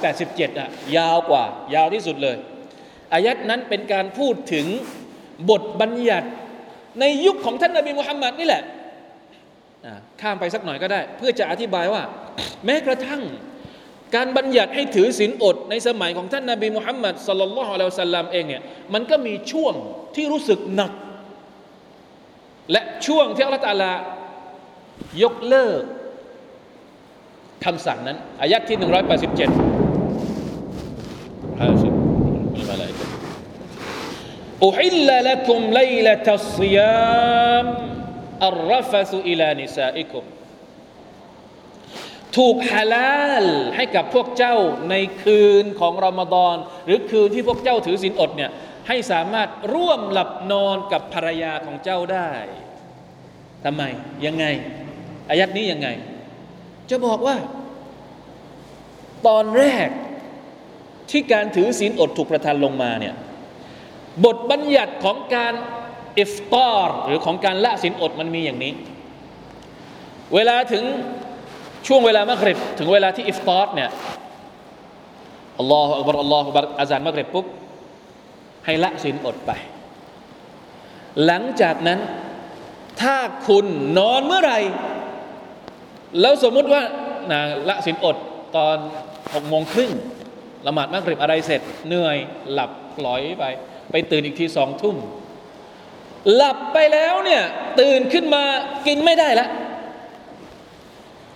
[0.08, 1.44] 187อะยาวกว่า
[1.76, 2.38] ยาวที่สุดเลย
[3.14, 4.66] อายัดนั้นเป็นการพูดถึง
[5.50, 6.30] บทบัญญัติ
[7.00, 8.64] ในยุคของท่านนบีมุฮัมมัดนี่แหละ
[10.22, 12.02] ข้ามไปสักหน่อยก็ได้ เพื่อจะอธิบายว่า
[12.66, 13.22] แม้กระทั่ง
[14.16, 18.62] การบัญญัติให้ถือศีลอด ในสมัยของท่านนาบีมุฮัมมัดสลลัลลอฮุอะลัยฮิสัลลัมเองเนี่ย
[18.94, 19.74] มันก็มีช่วง
[20.16, 20.92] ที่รู้สึกหนัก
[22.72, 23.92] และช่วงที่อัลลอฮฺ تعالى
[25.24, 25.82] ยกเลิก
[27.66, 28.82] คำสั่งนั้นอายัดที่ 187
[31.60, 31.90] ฮาสิ
[32.56, 32.86] มีมาอะไร
[34.66, 37.66] أحل لكم ليلة الصيام
[38.48, 40.26] الرفث إلى نسائكم
[42.38, 43.46] ถูกฮาลาล
[43.76, 44.56] ให้กับพวกเจ้า
[44.90, 48.52] ในคืนของรอมฎอนหรือคืนที่พวกเจ้าถือศีลอดเนี่ย
[48.88, 52.32] ให้สามารถร่วมหลับนอนกับภรรยาของเจ้าได้
[53.64, 53.84] ทำไม
[54.26, 54.46] ยังไง
[55.30, 55.88] อายัดนี้ยังไง
[56.90, 57.36] จะบอกว่า
[59.28, 59.90] ตอนแรก
[61.12, 63.16] ที่การถือศีลอดถูกประทานลงมาเนี่ย
[64.26, 65.54] บทบัญญัติของการ
[66.20, 68.74] إفطار หรือของการละศีลอดมันมีอย่างนี้
[70.36, 70.84] เวลาถึง
[71.88, 73.90] ช่วงเวลามะกริบถึงเวลาที่ إفطار เนี่ย
[75.60, 77.46] อัลลอฮฺอัลบารอัลลอฮฺอัลบารอาจารย์มะกริบปุ๊บ
[78.66, 79.52] ให้ละศีลอดไป
[81.26, 82.00] หลังจากนั้น
[83.02, 83.66] ถ้าคุณ
[83.98, 84.60] นอนเมื่อไหร่
[86.22, 86.82] แล้วสมมุติว่า
[87.32, 88.18] นะละศีลอด
[88.56, 88.78] ตอน
[89.34, 89.92] หกโมงครึ่ง
[90.68, 92.18] ละหมาดมะกริบอะไรเสร็จเหนื่อย
[92.52, 93.44] หลับปล่อยไป
[93.92, 94.96] ไปตื่นอีกทีสองทุ่ม
[96.36, 97.44] หลับไปแล้วเนี่ย
[97.80, 98.44] ตื่นขึ้นมา
[98.88, 99.50] กินไม่ได้ล้ว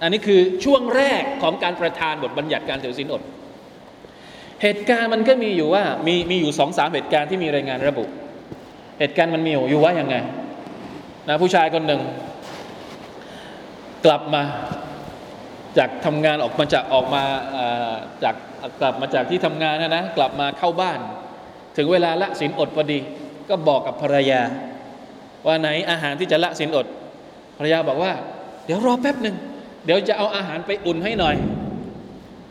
[0.02, 3.22] อันนี้คือช่วงแรกของการประทานบทบัญญัติการถือศีลอด
[4.62, 8.04] เหตุการณ์มันก็มีอยู่ว่ามีมีอยู่สองสามเหตุการณ์ที่มีรายงานระบุ
[9.00, 10.16] เหตุการณ์มันมีอยู่ว่ายังไง
[11.28, 12.02] นะผู้ชายคนหนึ่ง
[14.06, 14.44] กลับมา
[15.78, 17.24] จากทำงานออกมาจากออกมา
[18.24, 18.36] จาก
[18.82, 21.00] กลับมาจากที่ทำงานนะนะกลับมาเข้าบ้าน
[21.76, 23.00] ถึงเวลาละศีลอดพอดี
[23.50, 24.42] ก็บอกกับภรรยา
[25.46, 26.88] ว่าไหนอาหารที่จะละสินอด
[27.58, 28.14] ภรรยาบอกว่า
[28.66, 29.36] เดี๋ยวรอแป๊บหนึ่ง
[29.86, 31.36] เดี๋ยวจะเอาอาหารไปอุ่นให้หน่อย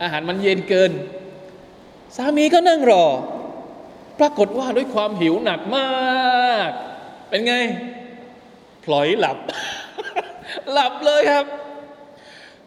[0.03, 0.93] อาหารมันเย็นเกิน
[2.17, 3.05] สามีก็นั่งรอ
[4.19, 5.87] ปรากฏว่าด้วยความหิวหนักมา
[6.69, 6.71] ก
[7.29, 7.55] เป็นไง
[8.85, 9.39] พลอยหลับ
[10.73, 11.47] หลับเลยครับ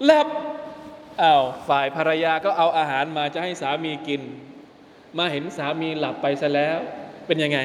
[0.06, 0.28] หลับ
[1.22, 4.22] อา้าวฝ่ายภรรยาก็เอาอาหารมาจะให้สามีกิน
[5.18, 6.78] มาเห็นสามีหลับไปซะแล้ว
[7.28, 7.60] เป็นยังไง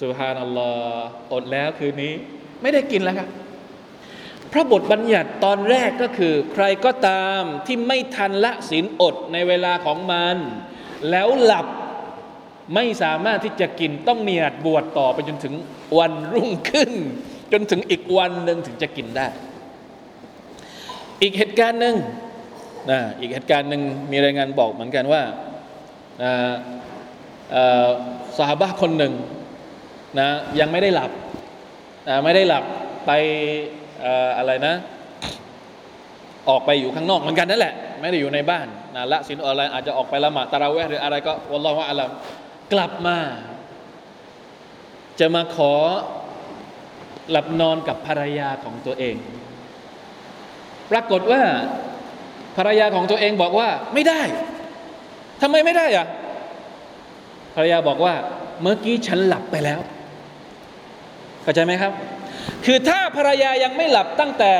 [0.00, 2.12] สุฮานัลลอฮ์อดแล้วคืนนี้
[2.62, 3.28] ไม่ได้กินแล้วครับ
[4.52, 10.36] พระบทบัญญัติตอนแรกก็คือ ใครก็ตามที่ไม่ทันละศีลอดในเวลาของมัน
[11.10, 11.66] แล้วหลับ
[12.74, 15.54] ไม่สามารถที่จะกินต้องเนียดบวชต่อไปจนถึง
[15.98, 16.92] วันรุ่งขึ้น
[17.52, 19.26] จนถึงอีกวันหนึ่งถึงจะกินได้
[21.22, 21.96] อีกเหตุการณ์หนึ่ง
[22.90, 25.22] นะอีกเหตุการณ์หนึ่งมีรายงานบอกเหมือนกันว่า
[26.22, 26.32] นะ
[28.38, 29.12] สหบะคนหนึ่ง
[30.18, 30.28] นะ
[30.60, 31.10] ยังไม่ได้หลับ
[32.08, 32.64] นะไม่ได้หลับ
[33.06, 33.10] ไป
[34.38, 34.74] อะไรนะ
[36.48, 42.10] ออกไปอยู่ข้างนอกเหมือนกันนั่นแหละ ไม่ได้อยู่ในบ้านนะละสินอะไรอาจจะออกไปละหมาดตะราเวหรืออะไรก็วัลลอฮฺอัลลัม
[42.72, 43.18] กลับมา
[45.20, 45.72] จะมาขอ
[47.30, 49.16] หลับนอนกับภรรยาของตัวเอง
[50.90, 51.42] ปรากฏว่า
[52.56, 54.22] ภรรยาของตัวเองบอกว่าไม่ได้
[55.42, 56.06] ทำไมไม่ได้อะ
[57.54, 58.14] ภรรยาบอกว่า
[58.62, 59.80] เมื่อกี้ฉันหลับไปแล้ว
[61.42, 61.92] เข้าใจไหมครับ
[62.64, 64.52] คือถ้าภรรยายังไม่หลับตั้งแต่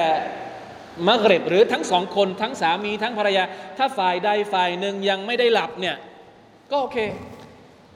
[1.08, 3.44] มักริบหรือทั้งสองคนทั้งสามีทั้งภรรยา
[3.78, 5.96] ถ้าฝ่ายใดฝ่ายหนึ่งยังไม่ได้หลับเนี่ย
[6.70, 6.98] ก็โอเค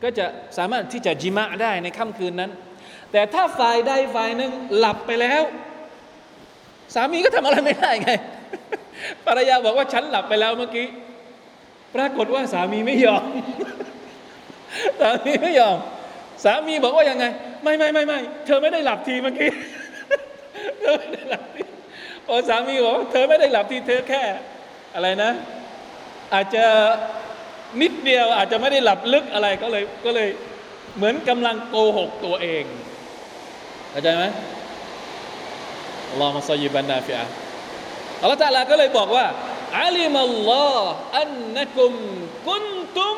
[0.02, 0.26] ก็จะ
[0.58, 2.50] สามารถที่จะจิมะได้ในค่ำคืนนั้น
[3.12, 5.42] แต่ถ้าฝ่ายใดฝ่ายหนึ่งหลับไปแล้ว
[6.94, 8.10] สามีก็ทำอะไรไม่ได้ไง
[9.26, 10.86] ภรรยาบอกว่าฉันหลับไปแล้วเมื่อกี้
[11.94, 13.24] ปรากฏว่าสามีไม่ยอม
[15.00, 15.78] สามีไม่ยอม
[16.44, 17.24] สามีบอกว่ายังไง
[17.62, 19.50] ไม่ไม่ไม่ไม่เธอไม่ได้หลับทีเมื่อกี้
[20.80, 21.62] เธอไม่ได้หลับที
[22.26, 24.22] พอสามีบอกว่าเธอไม่ได้หลับทีเธอแค่
[24.94, 25.30] อะไรนะ
[26.34, 26.64] อาจจะ
[27.80, 30.28] นิดเดียวอาจจะไม่ได้หลับลึกอะไรก็เลยก็เลย
[30.96, 32.64] เหมือนกำลังโกหกตัวเอง
[33.90, 34.24] เข้าใจไหม
[36.20, 37.24] ลอฮฺมาซยิบันนาฟิอา
[38.20, 39.26] อัลลอฮฺตาลาก็เลยบอกว่า
[39.78, 41.92] อาลิมัลลอฮ์อันนักุม
[42.48, 43.16] กุนตุม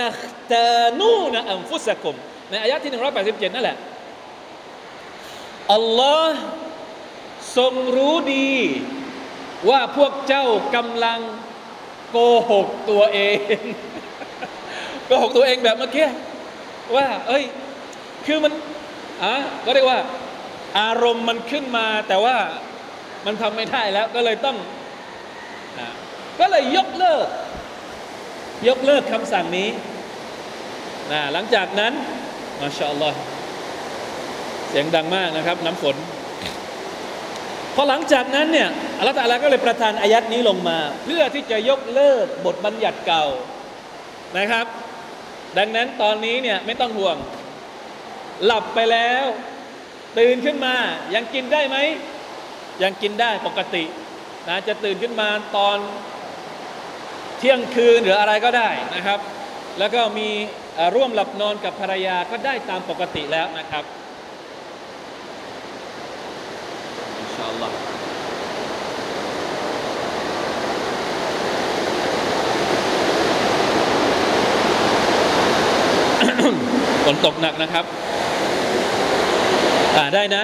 [0.00, 0.20] ตัค
[0.52, 2.14] ตานูนอัมฟุสกุม
[2.50, 3.76] ในอายะที่ 187 นั่นแหละ
[5.74, 6.38] อัลลอฮ์
[7.56, 8.52] ทรงรู้ดี
[9.68, 11.20] ว่าพวกเจ้ากำลัง
[12.10, 12.16] โก
[12.50, 13.20] หกตัวเอ
[13.58, 13.58] ง
[15.06, 16.08] โกหกตัวเองแบบเมื่อกี้
[16.96, 17.44] ว่า เอ้ย
[18.26, 18.52] คือมัน
[19.22, 20.00] อะก็เรียกว่า
[20.80, 22.36] อารมณ์มันขึ้นมาแต่ว่า
[23.26, 24.56] มันทำไม่ได้แล้วก็เลยต้อง
[26.40, 27.26] ก็เลยยกเลิก
[28.68, 29.68] ยกเลิกคำสั่งนี้
[31.12, 31.92] นะหลังจากนั้น
[32.60, 33.18] มาชาอัลลอฮ์
[34.68, 35.96] เสียงดังมากนะครับ น้ำฝน
[37.74, 38.68] พอหลังจากนั้นเนี่ย
[38.98, 43.24] อัลลอฮฺตาลาก็เลยประทานอายัดนี้ลงมา เพื่อที่จะยกเลิกบทบัญญัติเก่า
[44.38, 44.66] นะครับ
[45.58, 47.16] ดังนั้นตอนนี้เนี่ยไม่ต้องห่วง
[48.44, 49.24] หลับไปแล้ว
[50.18, 50.74] ตื่นขึ้นมา
[51.14, 51.76] ยังกินได้ไหม
[52.82, 53.84] ยังกินได้ปกติ
[54.48, 55.78] นะจะตื่นขึ้นมาตอน
[57.38, 59.18] เที่ยงคืนหรืออะไรก็ได้นะครับ
[59.78, 60.28] แล้วก็มี
[60.94, 63.84] ร่วมหลับนอนกับภรรยาก็ได้ตามปกติแล้วนะครับ
[67.18, 67.76] อินชาอัลลอฮ์
[77.04, 77.84] ฝนตกหนักนะครับ
[79.96, 80.42] อ่าได้นะ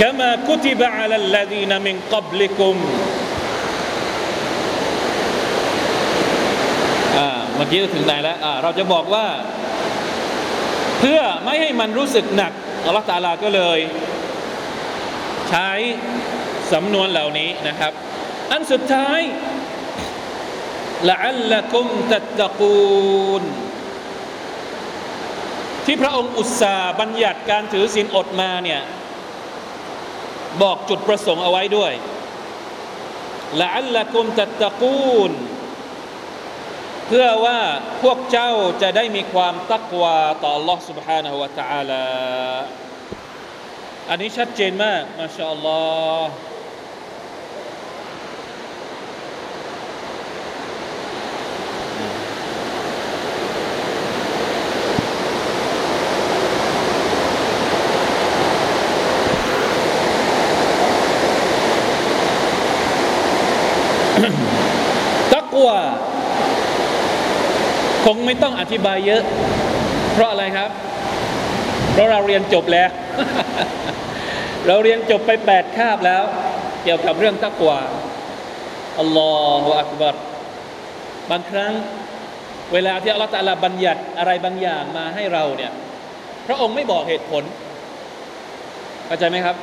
[0.00, 2.74] كما كتب على الذين من قبلكم
[7.18, 9.26] อ่าเมื่อกี้ถึงไหนแล้วอ่าเราจะบอกว่า
[10.98, 12.52] เพื่อไม่ให้มันรู้สึกหนัก
[12.86, 13.78] อัลลอฮฺตาลาก็เลย
[15.50, 15.70] ใช้
[16.72, 17.92] สำนวนเหล่านี้นะครับ
[18.52, 19.20] อันสุดท้าย
[21.08, 23.42] ละอัลละกุมตัตตะกูน
[25.84, 28.80] ที่พระองค์อุตสาห์บัญญัติการถือศีลอดมาเนี่ย
[30.62, 31.92] บอกจุดประสงค์เอาไว้ด้วย
[33.60, 35.32] ละอัลละกุมตัตตะกูน
[37.06, 37.60] เพื่อว่า
[38.02, 38.50] พวกเจ้า
[38.82, 42.04] จะได้มีความตักวาต่อ Allah سبحانه และ تعالى
[44.10, 45.80] อันนี้ชัดเจนมาก มาชาอัลลอ
[46.20, 46.30] ฮ์
[68.05, 69.23] คงไม่ต้องอธิบายเยอะ
[70.13, 70.69] เพราะอะไรครับ
[71.91, 72.89] เพราะเราเรียนจบแล้ว
[74.67, 76.23] เราเรียนจบไปแปดคาบแล้ว
[76.83, 77.79] เกี่ยวกับเรื่องตักวา
[78.99, 80.15] อัลลอฮฺอักบัร
[81.31, 81.73] บางครั้ง
[82.73, 85.71] เวลาที่อัลลอฮฺตะอาลาบัญญัติอะไรบางอย่างมาให้เราเนี่ย
[86.47, 87.43] พระองค์ไม่บอกเหตุผล
[89.05, 89.55] เข้าใจไหมครับ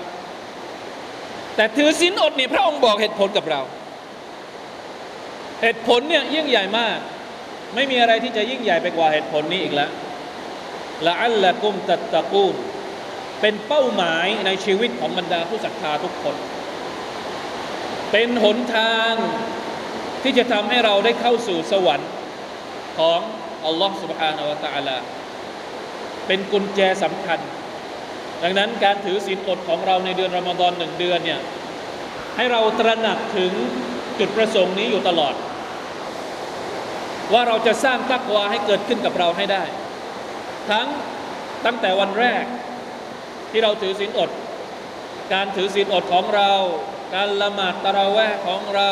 [1.56, 3.60] แต่ถือศีลอดนี่พระองค์บอกเหตุผลกับเรา
[5.62, 6.98] เหตุผลเนี่ยยิ่งใหญ่มาก
[7.75, 9.89] ไม่มีอะไรที่จะยิ่งใหญ่ไปกว่าเหตุผลนี้อีกแล้ว
[11.07, 12.55] ละอัลละกุมตัตตะกูล
[13.41, 16.35] เป็นเป้าหมายในชีวิตของบรรดาผู้ศรัทธาทุกคน
[18.11, 19.13] เป็นหนทาง
[20.23, 22.09] ที่จะทำให้เราได้เข้าสู่สวรรค์
[22.97, 23.19] ของ
[23.65, 24.97] อัลลอฮ์ سبحانه และ تعالى
[26.27, 27.39] เป็นกุญแจสำคัญ
[28.43, 31.41] ดังนั้นการถือศีลอดของเราในเดือนรอมฎอนหนึ่งเดือนเนี่ย
[32.35, 33.51] ให้เราตระหนักถึง
[34.19, 35.33] จุดประสงค์นี้อยู่ตลอด
[37.32, 39.64] ว่าเราจะสร้างตักวาให้เกิดขึ้นกับเราให้ได้
[40.70, 40.86] ทั้ง
[41.64, 42.44] ตั้งแต่วันแรก
[43.50, 44.30] ที่เราถือศีลอด
[45.32, 46.52] การถือศีลอดของเรา
[47.14, 48.90] การละหมาดตะระแวะของเรา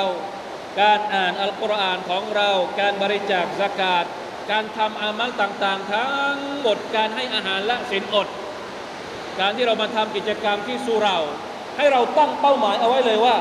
[0.80, 4.04] การอ่านอัลกุรอานของเรา การบริจาคสกาด
[4.50, 8.28] การทำอามัลต่างๆ ทั้งหมดการให้อาหารและศีลอด
[9.40, 11.18] การที่เรามาทำกิจกรรมที่สุเรา
[11.76, 13.36] ให้เราตั้งเป้าหมายเอาไว้เลยว่า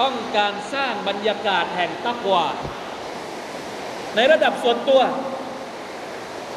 [0.00, 2.44] ต้องการสร้างบรรยากาศแห่งตักวา
[4.16, 5.02] ในระดับส่วนตัว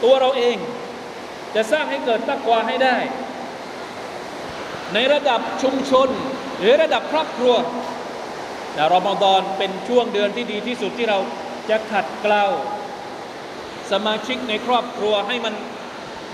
[0.04, 0.58] ตัวเราเอง
[1.56, 2.98] จะสร้างให้เกิดตักวาให้ได้
[4.94, 6.10] ในระดับชุมชน
[6.60, 7.56] หรือระดับครอบครัว
[8.74, 11.20] แต่รอมฎอนเป็นช่วงเดือนที่ดีที่สุดที่เรา
[11.70, 12.44] จะขัดเกลา
[13.92, 15.54] สมาชิกในครอบครัวให้มัน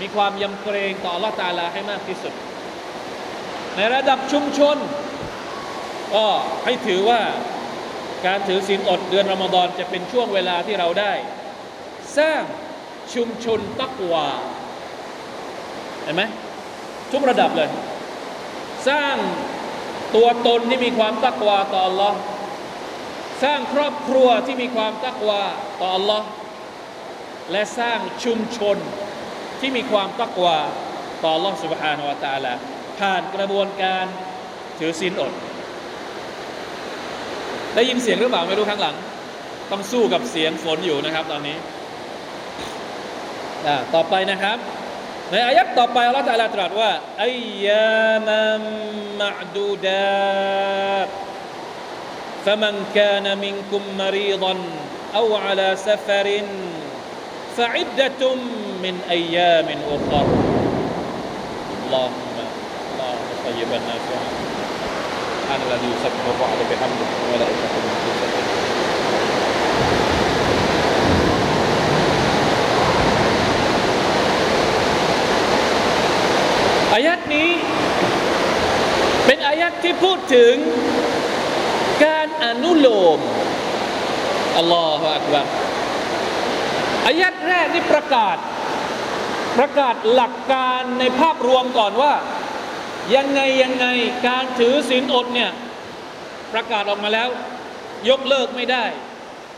[0.00, 2.32] มีความยำเกรงต่อละตาลาให้มากที่สุด
[3.76, 4.76] ในระดับชุมชน
[6.14, 6.26] ก็
[6.64, 7.20] ให้ถือว่า
[8.25, 11.13] การถือศีลอดเดือนรอมฎอนจะเป็นช่วงเวลาที่เราได้
[12.17, 12.41] สร้าง
[13.13, 14.27] ชุมชนตักวา
[16.03, 16.23] เห็นไหม
[17.11, 17.69] ทุกระดับเลย
[18.89, 19.15] สร้าง
[20.15, 22.13] ตัวตนที่มีความตักวาต่อ Allah
[23.43, 25.41] สร้างครอบครัวที่มีความตักวา
[25.79, 26.23] ต่อ Allah
[27.51, 28.77] และสร้างชุมชน
[29.59, 30.57] ที่มีความตักวา
[31.23, 32.53] ต่อ Allah سبحانه และ تعالى
[32.99, 34.05] ผ่านกระบวนการ
[34.79, 35.33] ถือศีลอด
[37.75, 38.95] ได้ยินเสียงหรือเปล่าไม่รู้ข้างหลัง
[39.71, 41.57] ต้องสู้กับเสียงฝนอยู่นะครับตอนนี้
[43.95, 44.57] ต่อไปนะครับ
[45.31, 46.91] ในอายัดต่อไปอัลลอฮฺตรัสตรัสว่า
[47.23, 47.31] อา
[47.65, 48.63] ยามัม
[49.19, 51.27] มะดูดา
[52.47, 54.55] فمن كان منكم مريضا
[55.15, 56.41] أو على سفر
[57.57, 58.35] فعدة
[58.83, 60.27] من أيام أخر
[61.83, 62.35] اللهم
[62.93, 64.40] اللهم طيبا نافعا
[65.51, 68.43] سبحان الذي يسبح الرعد بحمده وملائكته من خيفته
[76.93, 77.49] อายัดนี้
[79.25, 80.53] เป็นอายัดที่พูดถึง
[82.05, 83.19] การอนุโลม
[84.57, 85.47] อัลลอฮฺอักบัร
[87.07, 88.37] อายัดแรกนี่ประกาศ
[89.57, 92.13] ประกาศหลักการในภาพรวมก่อนว่า
[93.14, 93.86] ยังไงยังไง
[94.28, 95.50] การถือศีลอดเนี่ย
[96.52, 97.28] ประกาศออกมาแล้ว
[98.08, 98.84] ยกเลิกไม่ได้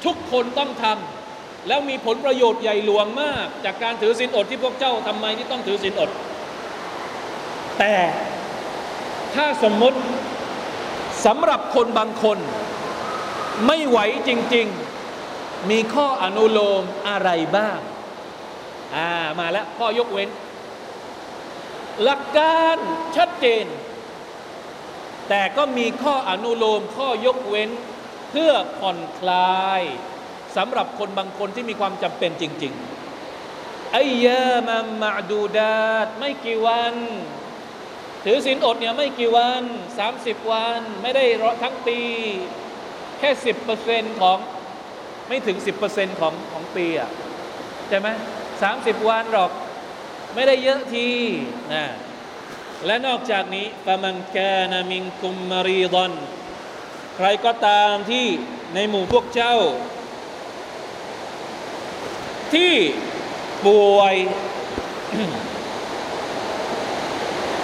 [0.05, 6.11] ทุกคนต้องทำแล้วมีผลประโยชน์ใหญ่หลวงมาก จากการถือศีลอดที่พวกเจ้าทำไมที่ต้องถือศีลอด
[7.79, 7.95] แต่
[9.35, 9.99] ถ้าสมมติ
[11.27, 12.39] สำหรับคนบางคน
[13.67, 14.67] ไม่ไหวจริง
[15.19, 17.79] ๆ มีข้ออนุโลมอะไรบ้าง
[18.97, 20.29] อ่า มาแล้วข้อยกเว้น
[22.03, 22.77] หลักการ
[23.17, 23.67] ชัดเจน
[25.29, 27.71] แต่ก็มีข้ออนุโลมข้อยกเว้น
[28.31, 29.83] เพื่อผ่อนคลาย
[30.57, 32.73] สำหรับคนบางคนที่มีความจำเป็นจริง
[33.33, 36.95] ๆไอายามัมมาดูดาตไม่กี่วัน
[38.25, 39.63] ถือศีลอดเนี่ยไม่กี่วัน
[40.07, 41.25] 30 วัน ไม่ได้
[41.63, 41.99] ทั้งปี
[43.19, 44.39] แค่สิบเปอร์เซ็นของ
[45.29, 47.11] ไม่ถึงสิบเปอร์เซ็นของของปีอะ
[47.89, 48.09] ใช่ไหม
[48.63, 49.51] สามสิบวันหรอก
[50.35, 51.09] ไม่ได้เยอะที
[51.73, 51.85] นะ
[52.87, 56.13] และนอกจากนี้ฟะมันกานามิงคุมมารีดอน
[57.17, 58.27] ใครก็ตามที่
[58.75, 59.57] ในหมู่พวกเจ้า
[62.55, 62.73] ที่
[63.67, 64.17] ป่วย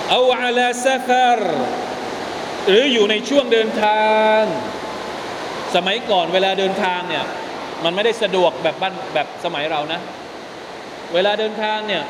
[0.08, 1.40] เอาอาลาซาฟาร
[2.66, 4.40] หรืออยู่ในช่วงเดินทาง
[5.74, 7.24] สมัยก่อนเวลาเดินทางเนี่ย
[7.84, 10.00] มันไม่ได้สะดวกแบบบ้านแบบสมัยเรานะ
[11.14, 12.02] เวลาเดินทางเนี่ย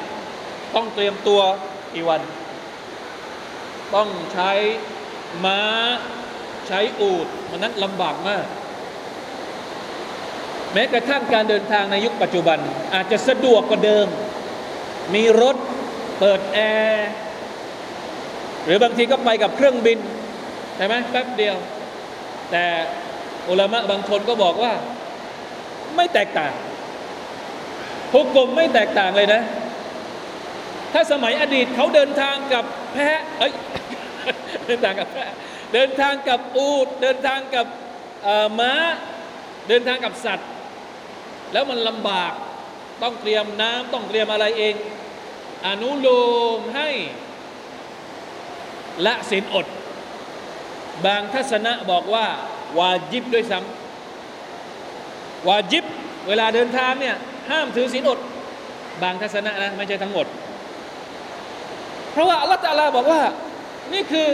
[0.75, 1.41] ต้องเตรียมตัว
[1.95, 2.21] กี่วัน
[3.95, 4.53] ต้องใช้
[5.45, 5.61] ม้า
[6.69, 8.47] ใช้อูดมันนั้นลำบากมาก
[10.73, 12.59] แม้กระทั่งการเดินทางในยุคปัจจุบัน
[12.95, 14.07] อาจจะสะดวกกว่าเดิม
[15.15, 15.57] มีรถ
[16.19, 16.59] เปิดแอ
[16.91, 17.09] ร์
[18.65, 19.99] หรือบางทีก็ไปกับเครื่องบิน
[20.77, 21.57] ใช่ไหมแป๊บเดียว
[22.51, 22.65] แต่
[23.49, 24.73] อุลามะบางคนก็บอกว่า
[25.97, 26.53] ไม่แตกต่าง
[28.13, 29.43] ฮุกกลมไม่แตกต่างเลยนะ
[30.93, 33.53] ถ้าสมัยอดีตเขาเดินทางกับแพะเอ้ย
[34.67, 35.31] เดินทางกับแพะ
[35.75, 37.67] เดินทางกับอูดเดินทางกับ
[38.61, 38.73] ม้า
[39.69, 40.51] เดินทางกับสัตว์
[41.53, 42.33] แล้วมันลำบาก
[43.03, 44.75] ต้องเตรียมน้ำต้องเตรียมอะไรเอง
[45.67, 46.09] อนุโล
[46.59, 46.89] มให้
[49.07, 49.67] ละสินอด
[51.07, 52.27] บางทัศนะบอกว่า
[52.79, 55.85] วาจิบด้วยซ้ำวาจิบ
[56.29, 57.17] เวลาเดินทางเนี่ย
[57.51, 58.19] ห้ามถือสินอด
[59.03, 60.27] บางทัศนะนะไม่ใช่ทั้งหมด
[62.13, 63.23] เพราะว่าอัลลอฮฺตาลาบอกว่า
[63.93, 64.29] นี่คือ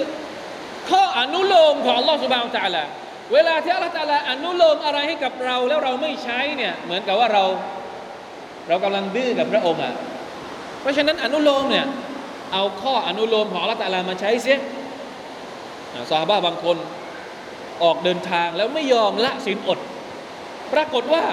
[0.91, 2.85] ข้ออนุโลมของอัลลอฮฺสุบานตะลา
[3.33, 7.45] เวลาที่อัลลอฮฺตาลาอนุโลมอะไรให้กับเราแล้วเราไม่ใช้เนี่ยเหมือนกับว่าเรา
[8.68, 9.95] เรากำลังดื้อกับพระองค์อะ
[10.81, 11.87] เพราะฉะนั้นอนุโลมเนี่ย
[12.53, 14.59] เอาข้ออนุโลมของอัลลอฮฺตาลามาใช้เสีย
[16.11, 16.77] ซาฮาบะบางคน
[17.83, 19.79] ออกเดินทางแล้วไม่ยอมละสินอด
[20.72, 21.24] ปรากฏว่า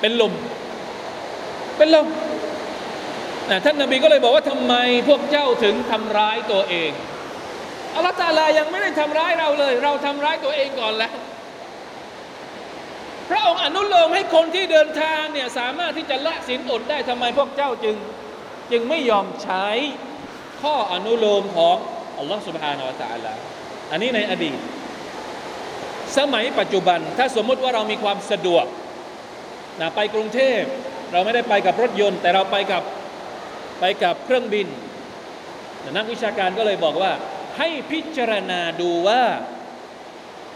[0.00, 0.32] เป็นลม
[1.76, 2.06] เป็นลม
[3.50, 4.74] นะท่านนาบีก็เลยบอกว่าทำไม
[5.08, 6.90] พวกเจ้าถึงทำร้ายตัวเอง
[7.94, 11.12] อัลลอฮฺตาลายังไม่ได้ทำร้ายเราเลย เราทำร้ายตัวเองก่อนแล้ว
[13.28, 17.96] พระองค์อนุโลมให้คนที่เดินทางเนี่ยสามารถที่จะละสินอดได้ทำไมพวกเจ้าจึง
[18.72, 19.66] จึงไม่ยอมใช้
[20.62, 21.76] ข้ออนุโลมของ
[22.18, 23.32] อัลลอฮฺสุบฮานาอัลตะลา
[23.90, 24.58] อันนี้ในอดีต
[26.18, 28.64] สมัยปัจจุบันถ้าสมมติว่าเรามีความสะดวก
[29.80, 30.60] นะไปกรุงเทพ
[31.12, 32.82] เราไม่ได้ไปกับรถยนต์ แต่เราไปกับ
[33.80, 34.66] ไปกับเครื่องบิน
[35.96, 37.12] นักวิชาการก็เลยบอกว่า
[37.58, 39.22] ให้พิจารณาดูว่า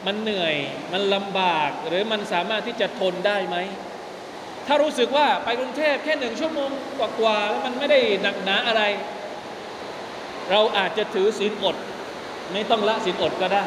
[0.07, 0.55] มันเหนื่อย
[0.93, 3.57] มันลำบาก หรือมันสามารถที่จะทนได้ไหม
[4.67, 8.83] ถ้ารู้สึกว่าไปกรุงเทพแค่หนึ่งชั่วโมงกว่าๆแล้วมันไม่ได้หนักหนาอะไร
[10.51, 11.77] เราอาจจะถือศีลอด
[12.53, 13.65] ไม่ต้องละศีลอดก็ได้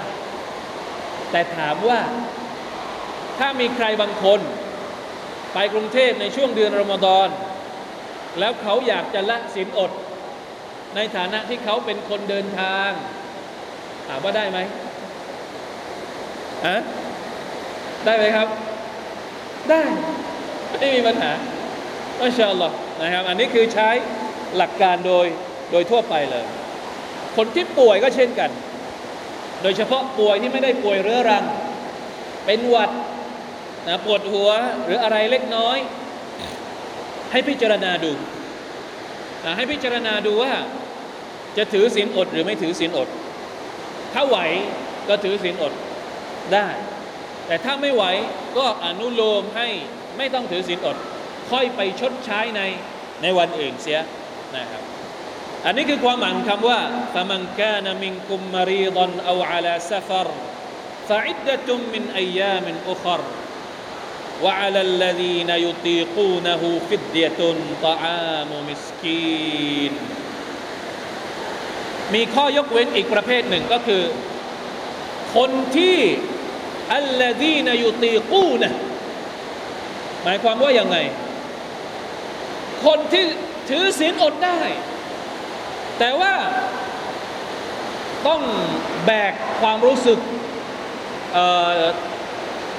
[1.32, 2.00] แต่ถามว่า
[3.40, 4.40] ถ้ามีใครบางคน
[5.54, 7.28] ไปกรุงเทพในช่วงเดือนรอมฎอน
[8.40, 9.92] แล้วเขาอยากจะละศีลอด
[10.96, 12.90] ในฐานะที่เขาเป็นคนเดินทาง
[14.08, 14.60] ถามว่าได้ไหม
[16.66, 16.76] อะ
[18.06, 18.48] ได้ไหมครับ
[19.70, 19.82] ได้
[20.80, 21.32] ไม่มีปัญหา
[22.22, 23.90] อัชาอัลลอฮ์นะครับ อันนี้คือใช้
[24.58, 25.26] หลักการโดย
[25.72, 26.46] โดยทั่วไปเลย
[27.38, 28.50] คนที่ป่วยก็เช่นกัน
[29.64, 31.44] โดยเฉพาะป่วยที่ไม่ได้ป่วยเรื้อรัง
[32.46, 32.92] เป็นหวัด
[33.88, 34.50] นะปวดหัว
[34.86, 35.78] หรืออะไรเล็กน้อย
[37.34, 38.12] ให้พิจารณาดู
[39.58, 40.54] ให้พิจารณาดูว่า
[41.58, 43.08] จะถือศีลอดหรือไม่ถือศีลอด
[44.14, 44.38] ถ้าไหว
[45.10, 45.74] ก็ถือศีลอด
[46.54, 46.68] ได้
[47.48, 48.04] แต่ถ้าไม่ไหว
[48.58, 49.68] ก็อนุโลมให้
[50.18, 50.98] ไม่ต้องถือศีลอด
[51.52, 52.62] ค่อยไปชดใช้ใน
[53.22, 54.00] ในวันอื่นเสีย
[54.56, 54.84] นะครับ
[55.66, 56.80] อันนี้คือความหมายคำว่า
[57.14, 63.30] فمن كان منكم مريضا أو على سفر فعدة من أيام أخر
[64.45, 67.41] وعلى الذين يطيقونه فدية
[67.83, 69.93] طعام مسكين
[72.15, 74.03] มีข้อยกเว้นอีกประเภทหนึ่งก็คือ
[75.35, 75.99] คนที่
[76.95, 78.73] อัลลดีนยุตีกูนะ
[80.23, 80.97] หมายความว่าอย่างไง
[82.85, 83.25] คนที่
[83.69, 84.61] ถือศีลอดได้
[85.99, 86.35] แต่ว่า
[88.27, 88.41] ต้อง
[89.07, 90.19] แบกความรู้สึก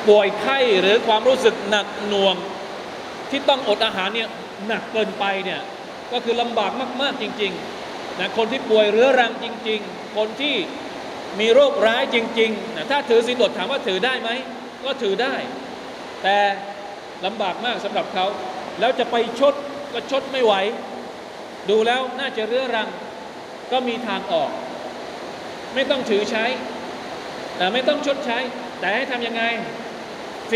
[0.09, 2.37] ป่วยไข้หรือความรู้สึกหนักหน่วง
[3.31, 4.29] ที่ต้องอดอาหารเนี่ย
[4.67, 5.61] หนักเกินไปเนี่ย
[6.13, 6.71] ก็คือลำบาก
[7.03, 10.55] มากๆจริงๆนะคนที่ป่วยเรื้อรังจริง ๆ คนที่
[11.41, 14.31] มีโรคร้ายจริงๆนะถ้าถือศีลอดถามว่าถือได้ไหม
[14.85, 15.35] ก็ถือได้
[16.23, 16.37] แต่
[17.25, 18.27] ลำบากมากสำหรับเขา
[18.81, 19.55] แล้วจะไปชด
[19.93, 20.55] ก็ชดไม่ไหว
[21.71, 22.89] ดูแล้วน่าจะเรื้อรัง
[23.73, 24.51] ก็มีทางออก
[25.75, 26.45] ไม่ต้องถือใช้
[27.57, 28.39] แต่ไม่ต้องชดใช้
[28.81, 29.43] แต่ให้ทำยังไง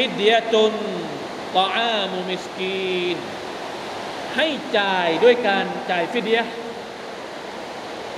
[0.03, 0.75] ฟิดเดียตุน
[1.57, 3.17] ต่ออามูมิสกีน
[4.37, 4.47] ให้
[4.79, 6.41] จ่ายด้วยการจ่ายฟิดเดีย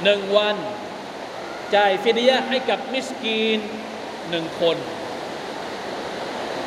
[0.04, 0.56] หนึ่งวัน
[1.74, 3.58] จ่ายฟิดยให้กับมิสกีน
[4.30, 4.76] หนึ่งคน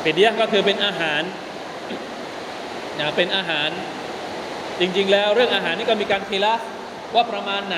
[0.03, 1.22] ฟิดยก็คือเป็นอาหาร
[2.99, 3.70] นะเป็นอาหาร
[4.80, 6.53] จริง ๆ แล้วเรื่องอาหารนี่ก็มีการทีละ
[7.16, 7.78] ว่าประมาณไหน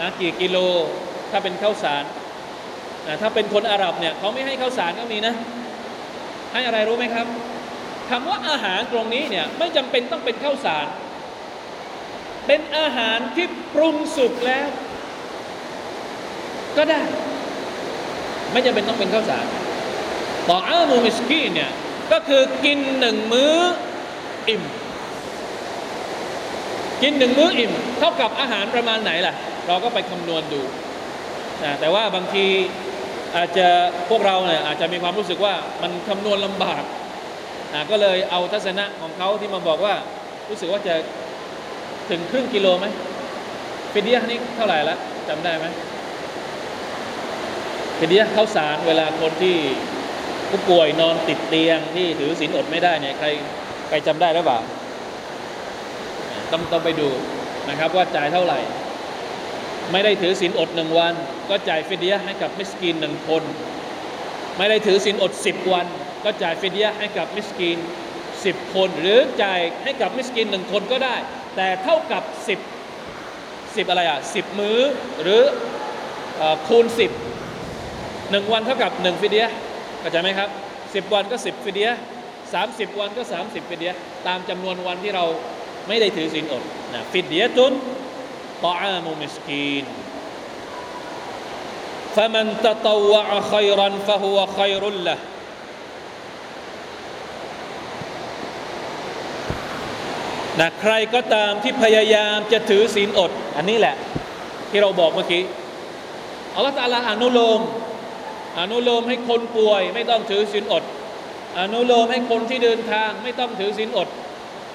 [0.00, 0.56] นะกี่กิโล
[1.30, 2.04] ถ้าเป็นข้าวสาร
[3.06, 5.36] นะถ้าเป็นคนอาหรับเนี่ยเขาไม่ให้ข้าวสารก็มีนะ
[6.52, 7.26] ให้อะไรรู้ไหมครับ
[8.10, 10.86] คำว่าอาหารตรงนี้เนี่ยไม่จำเป็นต้องเป็นข้าวสาร
[12.46, 14.66] เป็นอาหารที่ปรุงสุกแล้ว
[16.76, 17.00] ก็ได้
[18.52, 19.46] ไม่จำเป็นต้องเป็นข้าวสาร
[20.48, 21.70] ต่ออามูมิสกีเนี่ย
[22.12, 23.54] ก็คือกินหนึ่งมื้อ
[24.48, 24.62] อิ่ม
[27.02, 29.34] กินหนึ่งมื้ออิ่ม เท่ากับอาหารประมาณไหนล่ะ
[29.66, 30.60] เราก็ไปคำนวณดู
[31.64, 32.44] นะแต่ว่าบางที
[33.36, 33.66] อาจจะ
[34.10, 36.82] พวกเราเนี่ยอาจจะมีความรู้สึกว่ามันคำนวณลำบาก
[37.90, 39.94] ก็เลยเอาทัศนะของเขาที่มาบอกว่า
[40.48, 40.94] รู้สึกว่าจะ
[42.10, 42.86] ถึงครึ่งกิโลไหม
[43.92, 44.96] ฟิดเดียนี่เท่าไหร่ละ
[45.28, 45.66] จำได้ไหม
[47.98, 49.56] ฟิเดียข้าวสารเวลาคนที่
[50.50, 53.28] ผู้ป่วยนอนติดเตียงที่ถือศีลอดไม่ได้เนี่ยใคร
[53.88, 54.58] ใครจำได้หรือเปล่า
[56.52, 57.08] ต้องต้องไปดู
[57.68, 58.58] นะครับว่าจ่ายเท่าไหร่
[59.92, 61.14] ไม่ได้ถือศีลอดหนึ่งวัน
[61.50, 63.42] ก็จ่ายฟิดเดียให้กับมิสกีนหนึ่งคน
[64.58, 65.86] ไม่ได้ถือศีลอดสิบวัน
[66.24, 67.78] ก็จ่ายฟิดเดียให้กับมิสกีน
[68.44, 71.16] สิบคนหรือจ่ายให้กับมิสกีนหนึ่งคนก็ได้
[71.56, 72.58] แต่เท่ากับสิบ
[73.76, 74.78] สิบอะไรอะสิบมื้อ
[75.22, 75.42] หรือ
[76.40, 77.10] อคูณสิบ
[78.30, 79.46] หนึ่งวันเท่ากับหนึ่งฟิดเดีย
[80.00, 80.48] เข้าใจไหมครับ
[80.94, 81.90] สิบวันก็สิบฟิดเดีย
[82.52, 83.92] สามสิบวันก็สามสิบฟิดเดีย
[84.26, 85.24] ตามจำนวนวันที่เรา
[85.88, 86.62] ไม่ได้ถือศีลอด
[86.94, 87.72] นะฟิดเดียตุน
[88.63, 89.85] طعام مسكين
[92.15, 95.19] فمن تطوع خيرا فهو خير له
[100.59, 103.95] นะใครก็ตามที่พยายามจะถือศีลอด อันนี้แหละ
[104.69, 105.43] ที่เราบอกเมื่อกี้
[106.55, 107.61] อัลลอฮฺตะอาลาอนุโลม
[108.59, 110.83] อนุโลมให้คนป่วย ไม่ต้องถือศีลอด
[111.59, 114.07] อนุโลมให้คนที่เดินทาง ไม่ต้องถือศีลอด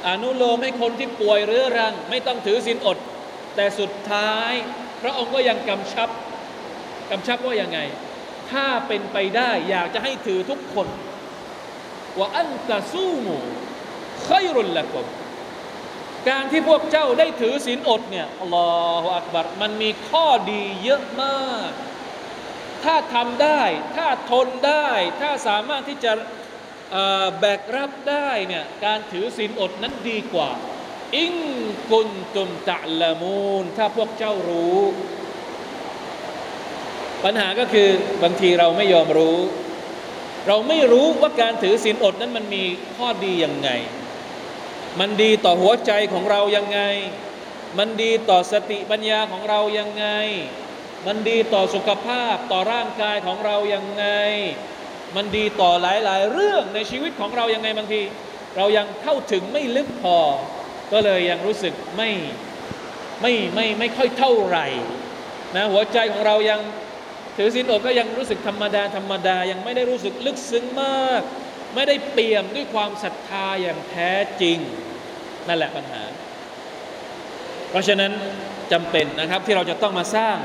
[0.09, 2.99] อนุโลมให้คนที่ป่วยเรื้อรัง ไม่ต้องถือศีลอด
[3.56, 4.52] แต่สุดท้าย
[5.02, 6.10] พระองค์ก็ยังกำชับ
[7.12, 7.80] กำชับว่ายังไง
[8.52, 10.88] ถ้าเป็นไปได้อยากจะให้ถือทุกคน
[12.18, 13.38] ว่าอันตะซูมู
[14.28, 15.08] ขยรุลละกม
[16.30, 18.70] การที่พวกเจ้าได้ถือศีลอดเนี่ยอัลลอ
[19.02, 21.72] ฮฺอักบัรมันมีข้อดีเยอะมาก
[22.84, 23.62] ถ้าทำได้
[23.96, 24.90] ถ้าทนได้
[25.22, 26.12] ถ้าสามารถที่จะ
[27.40, 30.50] แบกรับได้เนี่ยการถือศีลอดนั้นดีกว่า
[31.16, 31.34] อิง
[31.92, 34.80] กุนตุมตะละมูนถ้าพวกเจ้ารู้
[37.24, 37.90] ปัญหาก็คือ
[38.24, 39.38] บางทีเราไม่ยอมรู้
[40.48, 42.64] เราไม่รู้ว่าการถือศีลอดนั้นมันมี
[42.96, 43.70] ข้อดียังไง
[45.00, 46.80] มันดีต่อหัวใจของเรายังไง
[47.78, 50.08] มันดีต่อสติปัญญาของเรายังไง
[51.06, 54.06] มันดีต่อสุขภาพต่อร่างกายของเรายังไง
[55.16, 58.02] มันดีต่อหลายๆ เรื่องในชีวิตของเรายังไงบางที
[58.58, 60.18] เรายังเข้าถึงไม่ลึกพอ
[60.92, 62.10] ก็เลยยังรู้สึกไม่
[63.22, 64.68] ไม่ไม่ไม่ค่อยเท่าไหร่
[65.56, 66.60] นะหัวใจของเรายัง
[67.38, 71.22] ถือศีลอดก็ยังรู้สึกธรรมดาธรรมดายังไม่ได้รู้สึกลึกซึ้งมาก
[71.76, 74.12] ไม่ได้เปี่ยมด้วยความศรัทธาอย่างแท้
[74.42, 74.58] จริง
[75.48, 76.04] นั่นแหละปัญหา
[77.70, 78.12] เพราะฉะนั้น
[78.72, 80.38] จำเป็นนะครับที่เราจะต้องมาสร้าง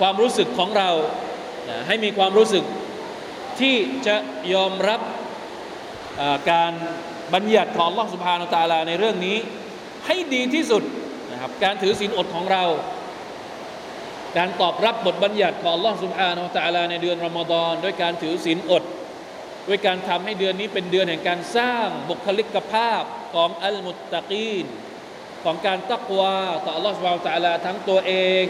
[0.00, 0.90] ความรู้สึกของเรา
[1.68, 2.64] นะให้มีความรู้สึก
[3.60, 3.74] ที่
[4.06, 4.16] จะ
[4.54, 5.00] ยอมรับ
[6.50, 6.72] การ
[7.34, 9.36] บัญญัติของล่องสุภาโนตาลาในเรื่องนี้
[10.06, 10.82] ให้ดีที่สุด
[11.32, 12.64] นะครับการถือศีลอดของเรา
[14.36, 18.82] การตอบรับบทบัญญัติของอัลลอฮฺสุบฮานาอัลาอฮในเดือนรอมฎอนด้วยการถือศีลอด
[19.68, 23.02] ด้วยการทำให้เดือนนี้เป็นเดือนแห่งการสร้างบุคลิกภาพ
[23.34, 24.66] ของอัลมุตตะกีน
[25.44, 28.44] ของการตักวาต่ออัลลอฮฺสุบฮานาอัลาอฮทั้งตัวเอง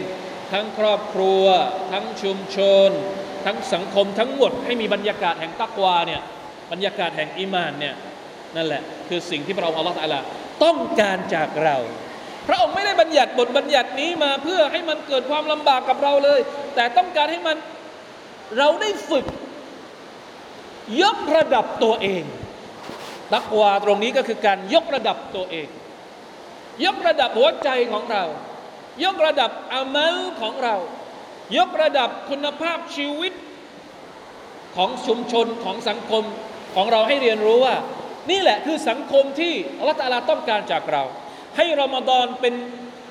[0.53, 1.43] ทั้งครอบครัว
[1.91, 2.89] ทั้งชุมชน
[3.45, 6.21] ทั้งสังคมทั้งหมดให้มีบรรยากาศแห่งตักวาเนี่ย
[6.71, 7.95] บรรยากาศแห่งอิมานเนี่ย
[8.55, 10.23] นั่นแหละคือสิ่งที่เราเอาลลอฮฺอัลลอฮ
[10.63, 11.77] ต้องการจากเรา
[12.47, 16.39] พระองค์ไม่ได้บัญญัติบทบัญญัตินี้มาเพื่อให้มันเกิดความลำบากกับเราเลย
[16.75, 17.57] แต่ต้องการให้มัน
[18.57, 19.25] เราได้ฝึก
[21.03, 22.23] ยกระดับตัวเอง
[23.33, 25.67] ตักวาตรงนี้ก็คือการยกระดับตัวเอง
[26.85, 28.23] ยกระดับหัวใจของเรา
[29.03, 30.75] ยกระดับอามัลของเรา
[31.57, 33.33] ยกระดับคุณภาพชีวิต
[34.75, 36.23] ของชุมชนของสังคม
[36.75, 37.75] ของเราให้เรียนรู้ว่า
[38.31, 41.03] นี่แหละคือสังคมที่อัลลอฮฺตาลาต้องการจากเรา
[41.57, 42.55] ให้รอมฎอนเป็น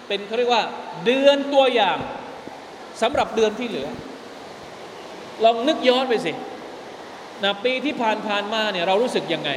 [0.08, 0.64] เป็นเขาเรียกว่า
[1.06, 1.98] เดือนตัวอย่าง
[3.02, 3.88] สำหรับเดือนที่เหลือ
[5.44, 6.32] ลองนึกย้อนไปสิ
[7.44, 9.50] นะปีที่ผ่านผ่านมาเนี่ยเรารู้สึกยังไง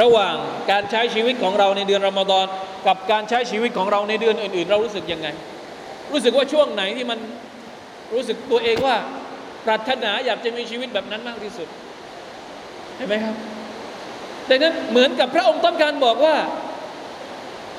[0.00, 0.34] ระหว่าง
[0.70, 2.46] การใช้ชีวิตของเราในเดือนรอมฎอน
[2.86, 5.28] กับการใช้ชีวิตของเราในเดือนอื่น ๆ เรารู้สึกยังไง
[6.12, 7.18] รู้สึกว่าช่วงไหนที่มัน
[8.14, 8.96] รู้สึกตัวเองว่า
[9.66, 11.68] ปรารถนาอยากจะมีชีวิตแบบนั้นมากที่สุด
[12.96, 13.34] เห็นไหมครับ
[14.48, 16.36] ดังนั้นเหมือนกับพระองค์ต้องการบอกว่า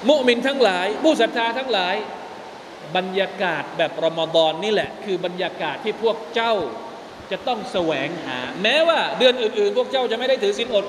[0.08, 1.96] มุมินทั้งหลาย ผู้ศรัทธาทั้งหลาย
[2.96, 6.54] บรรยากาศแบบรอมฎอนนี่แหละ คือบรรยากาศที่พวกเจ้า
[7.32, 10.86] จะต้องแสวงหา แม้ว่าเดือนอื่น ๆ พวกเจ้าจะไม่ได้ถือศีลอด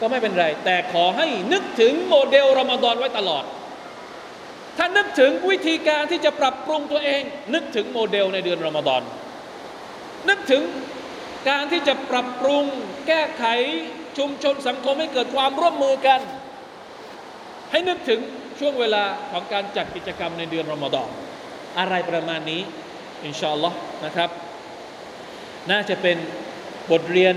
[0.00, 3.44] ก็ไม่เป็นไร แต่ขอให้นึกถึงโมเดลรอมฎอนไว้ตลอด
[4.78, 7.22] ถ้านึกถึงวิธีการที่จะปรับปรุงตัวเอง
[7.54, 9.02] นึกถึงโมเดลในเดือนรอมฎอน
[10.28, 10.62] นึกถึง
[11.48, 12.64] การที่จะปรับปรุง
[13.06, 13.44] แก้ไข
[14.18, 16.20] ชุมชนสังคมให้เกิดความร่วมมือกัน
[17.70, 18.20] ให้นึกถึง
[18.58, 21.08] ช่วงเวลาของการจัดกิจกรรมในเดือนรอมฎอน
[21.78, 22.60] อะไรประมาณนี้
[23.24, 24.30] อินชาอัลลอฮ์นะครับ
[25.70, 26.16] น่าจะเป็น
[26.90, 27.34] บทเรียน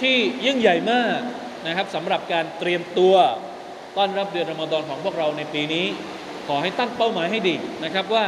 [0.00, 1.18] ที่ยิ่งใหญ่มาก
[1.66, 3.14] นะครับสำหรับการเตรียมตัว
[3.96, 5.86] ต้อนรับเดือนรอมฎอนของพวกเราในปีนี้
[6.48, 8.26] ขอให้ตั้งเป้าหมายให้ดีนะครับว่า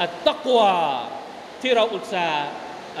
[0.00, 0.72] อัตตะกวา
[1.62, 2.46] ที่เราอุตส่าห์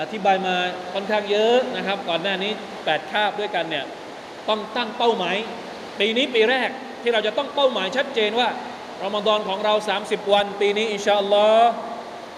[0.00, 0.56] อธิบายมา
[0.94, 3.84] ค่อนข้างเยอะนะครับ ก่อนหน้านี้ 8 คาบด้วยกันเนี่ย
[4.48, 5.36] ต้องตั้งเป้าหมาย
[6.00, 6.70] ปีนี้ปีแรก
[7.02, 8.48] ที่เราจะต้องเป้าหมายชัดเจนว่า
[9.02, 11.70] รอมฎอนของเรา 30 วัน ปีนี้อินชาอัลลอฮ์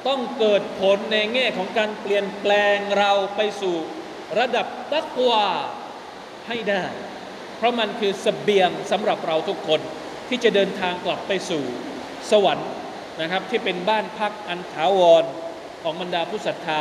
[0.09, 3.77] ต้องเกิดผลในแง่ของการเปลี่ยนแปลงเราไปสู่
[4.39, 5.47] ระดับตักวา
[6.49, 6.85] ให้ได้
[7.57, 9.81] เพราะมันคือสเสบียงสำหรับเราทุกคน
[10.29, 11.63] ที่จะเดินทางกลับไปสู่
[12.31, 12.71] สวรรค์
[13.21, 15.25] นะครับที่เป็นบ้านพักอันถาวร
[15.83, 16.69] ของบรรดาผู้ศรัทธ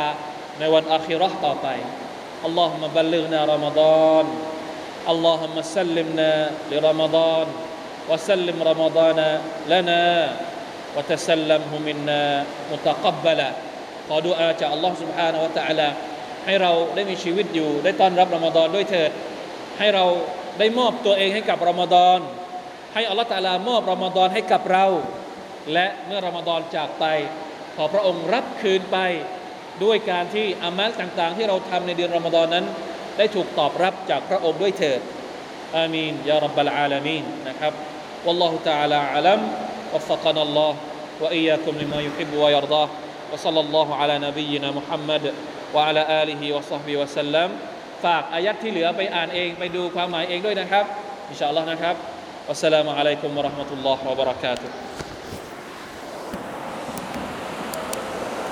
[0.59, 1.67] ในวันอาคิเราะห์ต่อไป
[2.45, 3.81] อัลลอฮฺมะบัลลิกนารอมฎ
[4.13, 4.25] อน
[5.13, 6.31] اللهم سلمنا
[6.71, 7.47] لرمضان
[8.09, 9.19] وسلم رمضان
[9.71, 10.05] لنا
[10.95, 12.23] وتسلمه منا
[12.71, 13.49] متقبلا
[14.07, 15.89] ขอดุอาจากอัลลอฮ์ سبحانه และ تعالى
[16.45, 19.11] ให้เราได้มีชีวิตอยู่ ได้ต้อนรับรอมฎอนด้วยเถิด
[19.79, 20.05] ให้เรา
[20.59, 22.19] ได้มอบตัวเองให้กับรอมฎอน
[22.93, 24.85] ให้อัลลอฮ์ตะอาลามอบรอมฎอนให้กับเรา
[25.73, 27.05] และเมื่อรอมฎอนจากไป
[27.75, 28.97] ขอพระองค์รับคืนไป
[29.83, 32.65] ด้วยการที่อามัลต่างๆ ที่เราทำในเดือนรอมฎอนนั้น
[33.17, 34.99] ได้ถูกตอบรับจากพระองค์ด้วยเถิด
[35.77, 37.73] อามีน ยารับบลอาลามีน นะครับ
[38.25, 39.39] والله تعالى أعلم
[39.93, 40.73] وفقنا الله
[41.21, 42.89] وإياكم لما يحب ويرضاه
[43.31, 45.23] وصلى الله على نبينا محمد
[45.75, 47.49] وعلى آله وصحبه وسلم
[48.03, 50.85] ฝากอายัดที่เหลือไปอ่านเองไปดูความหมายเองด้วยนะครับ
[51.29, 51.95] อินชาอัลลอฮ์นะครับ
[52.49, 54.73] วัสสลามุอะลัยกุมวะเราะห์มะตุลลอฮ์วะบะเราะกาตุฮ์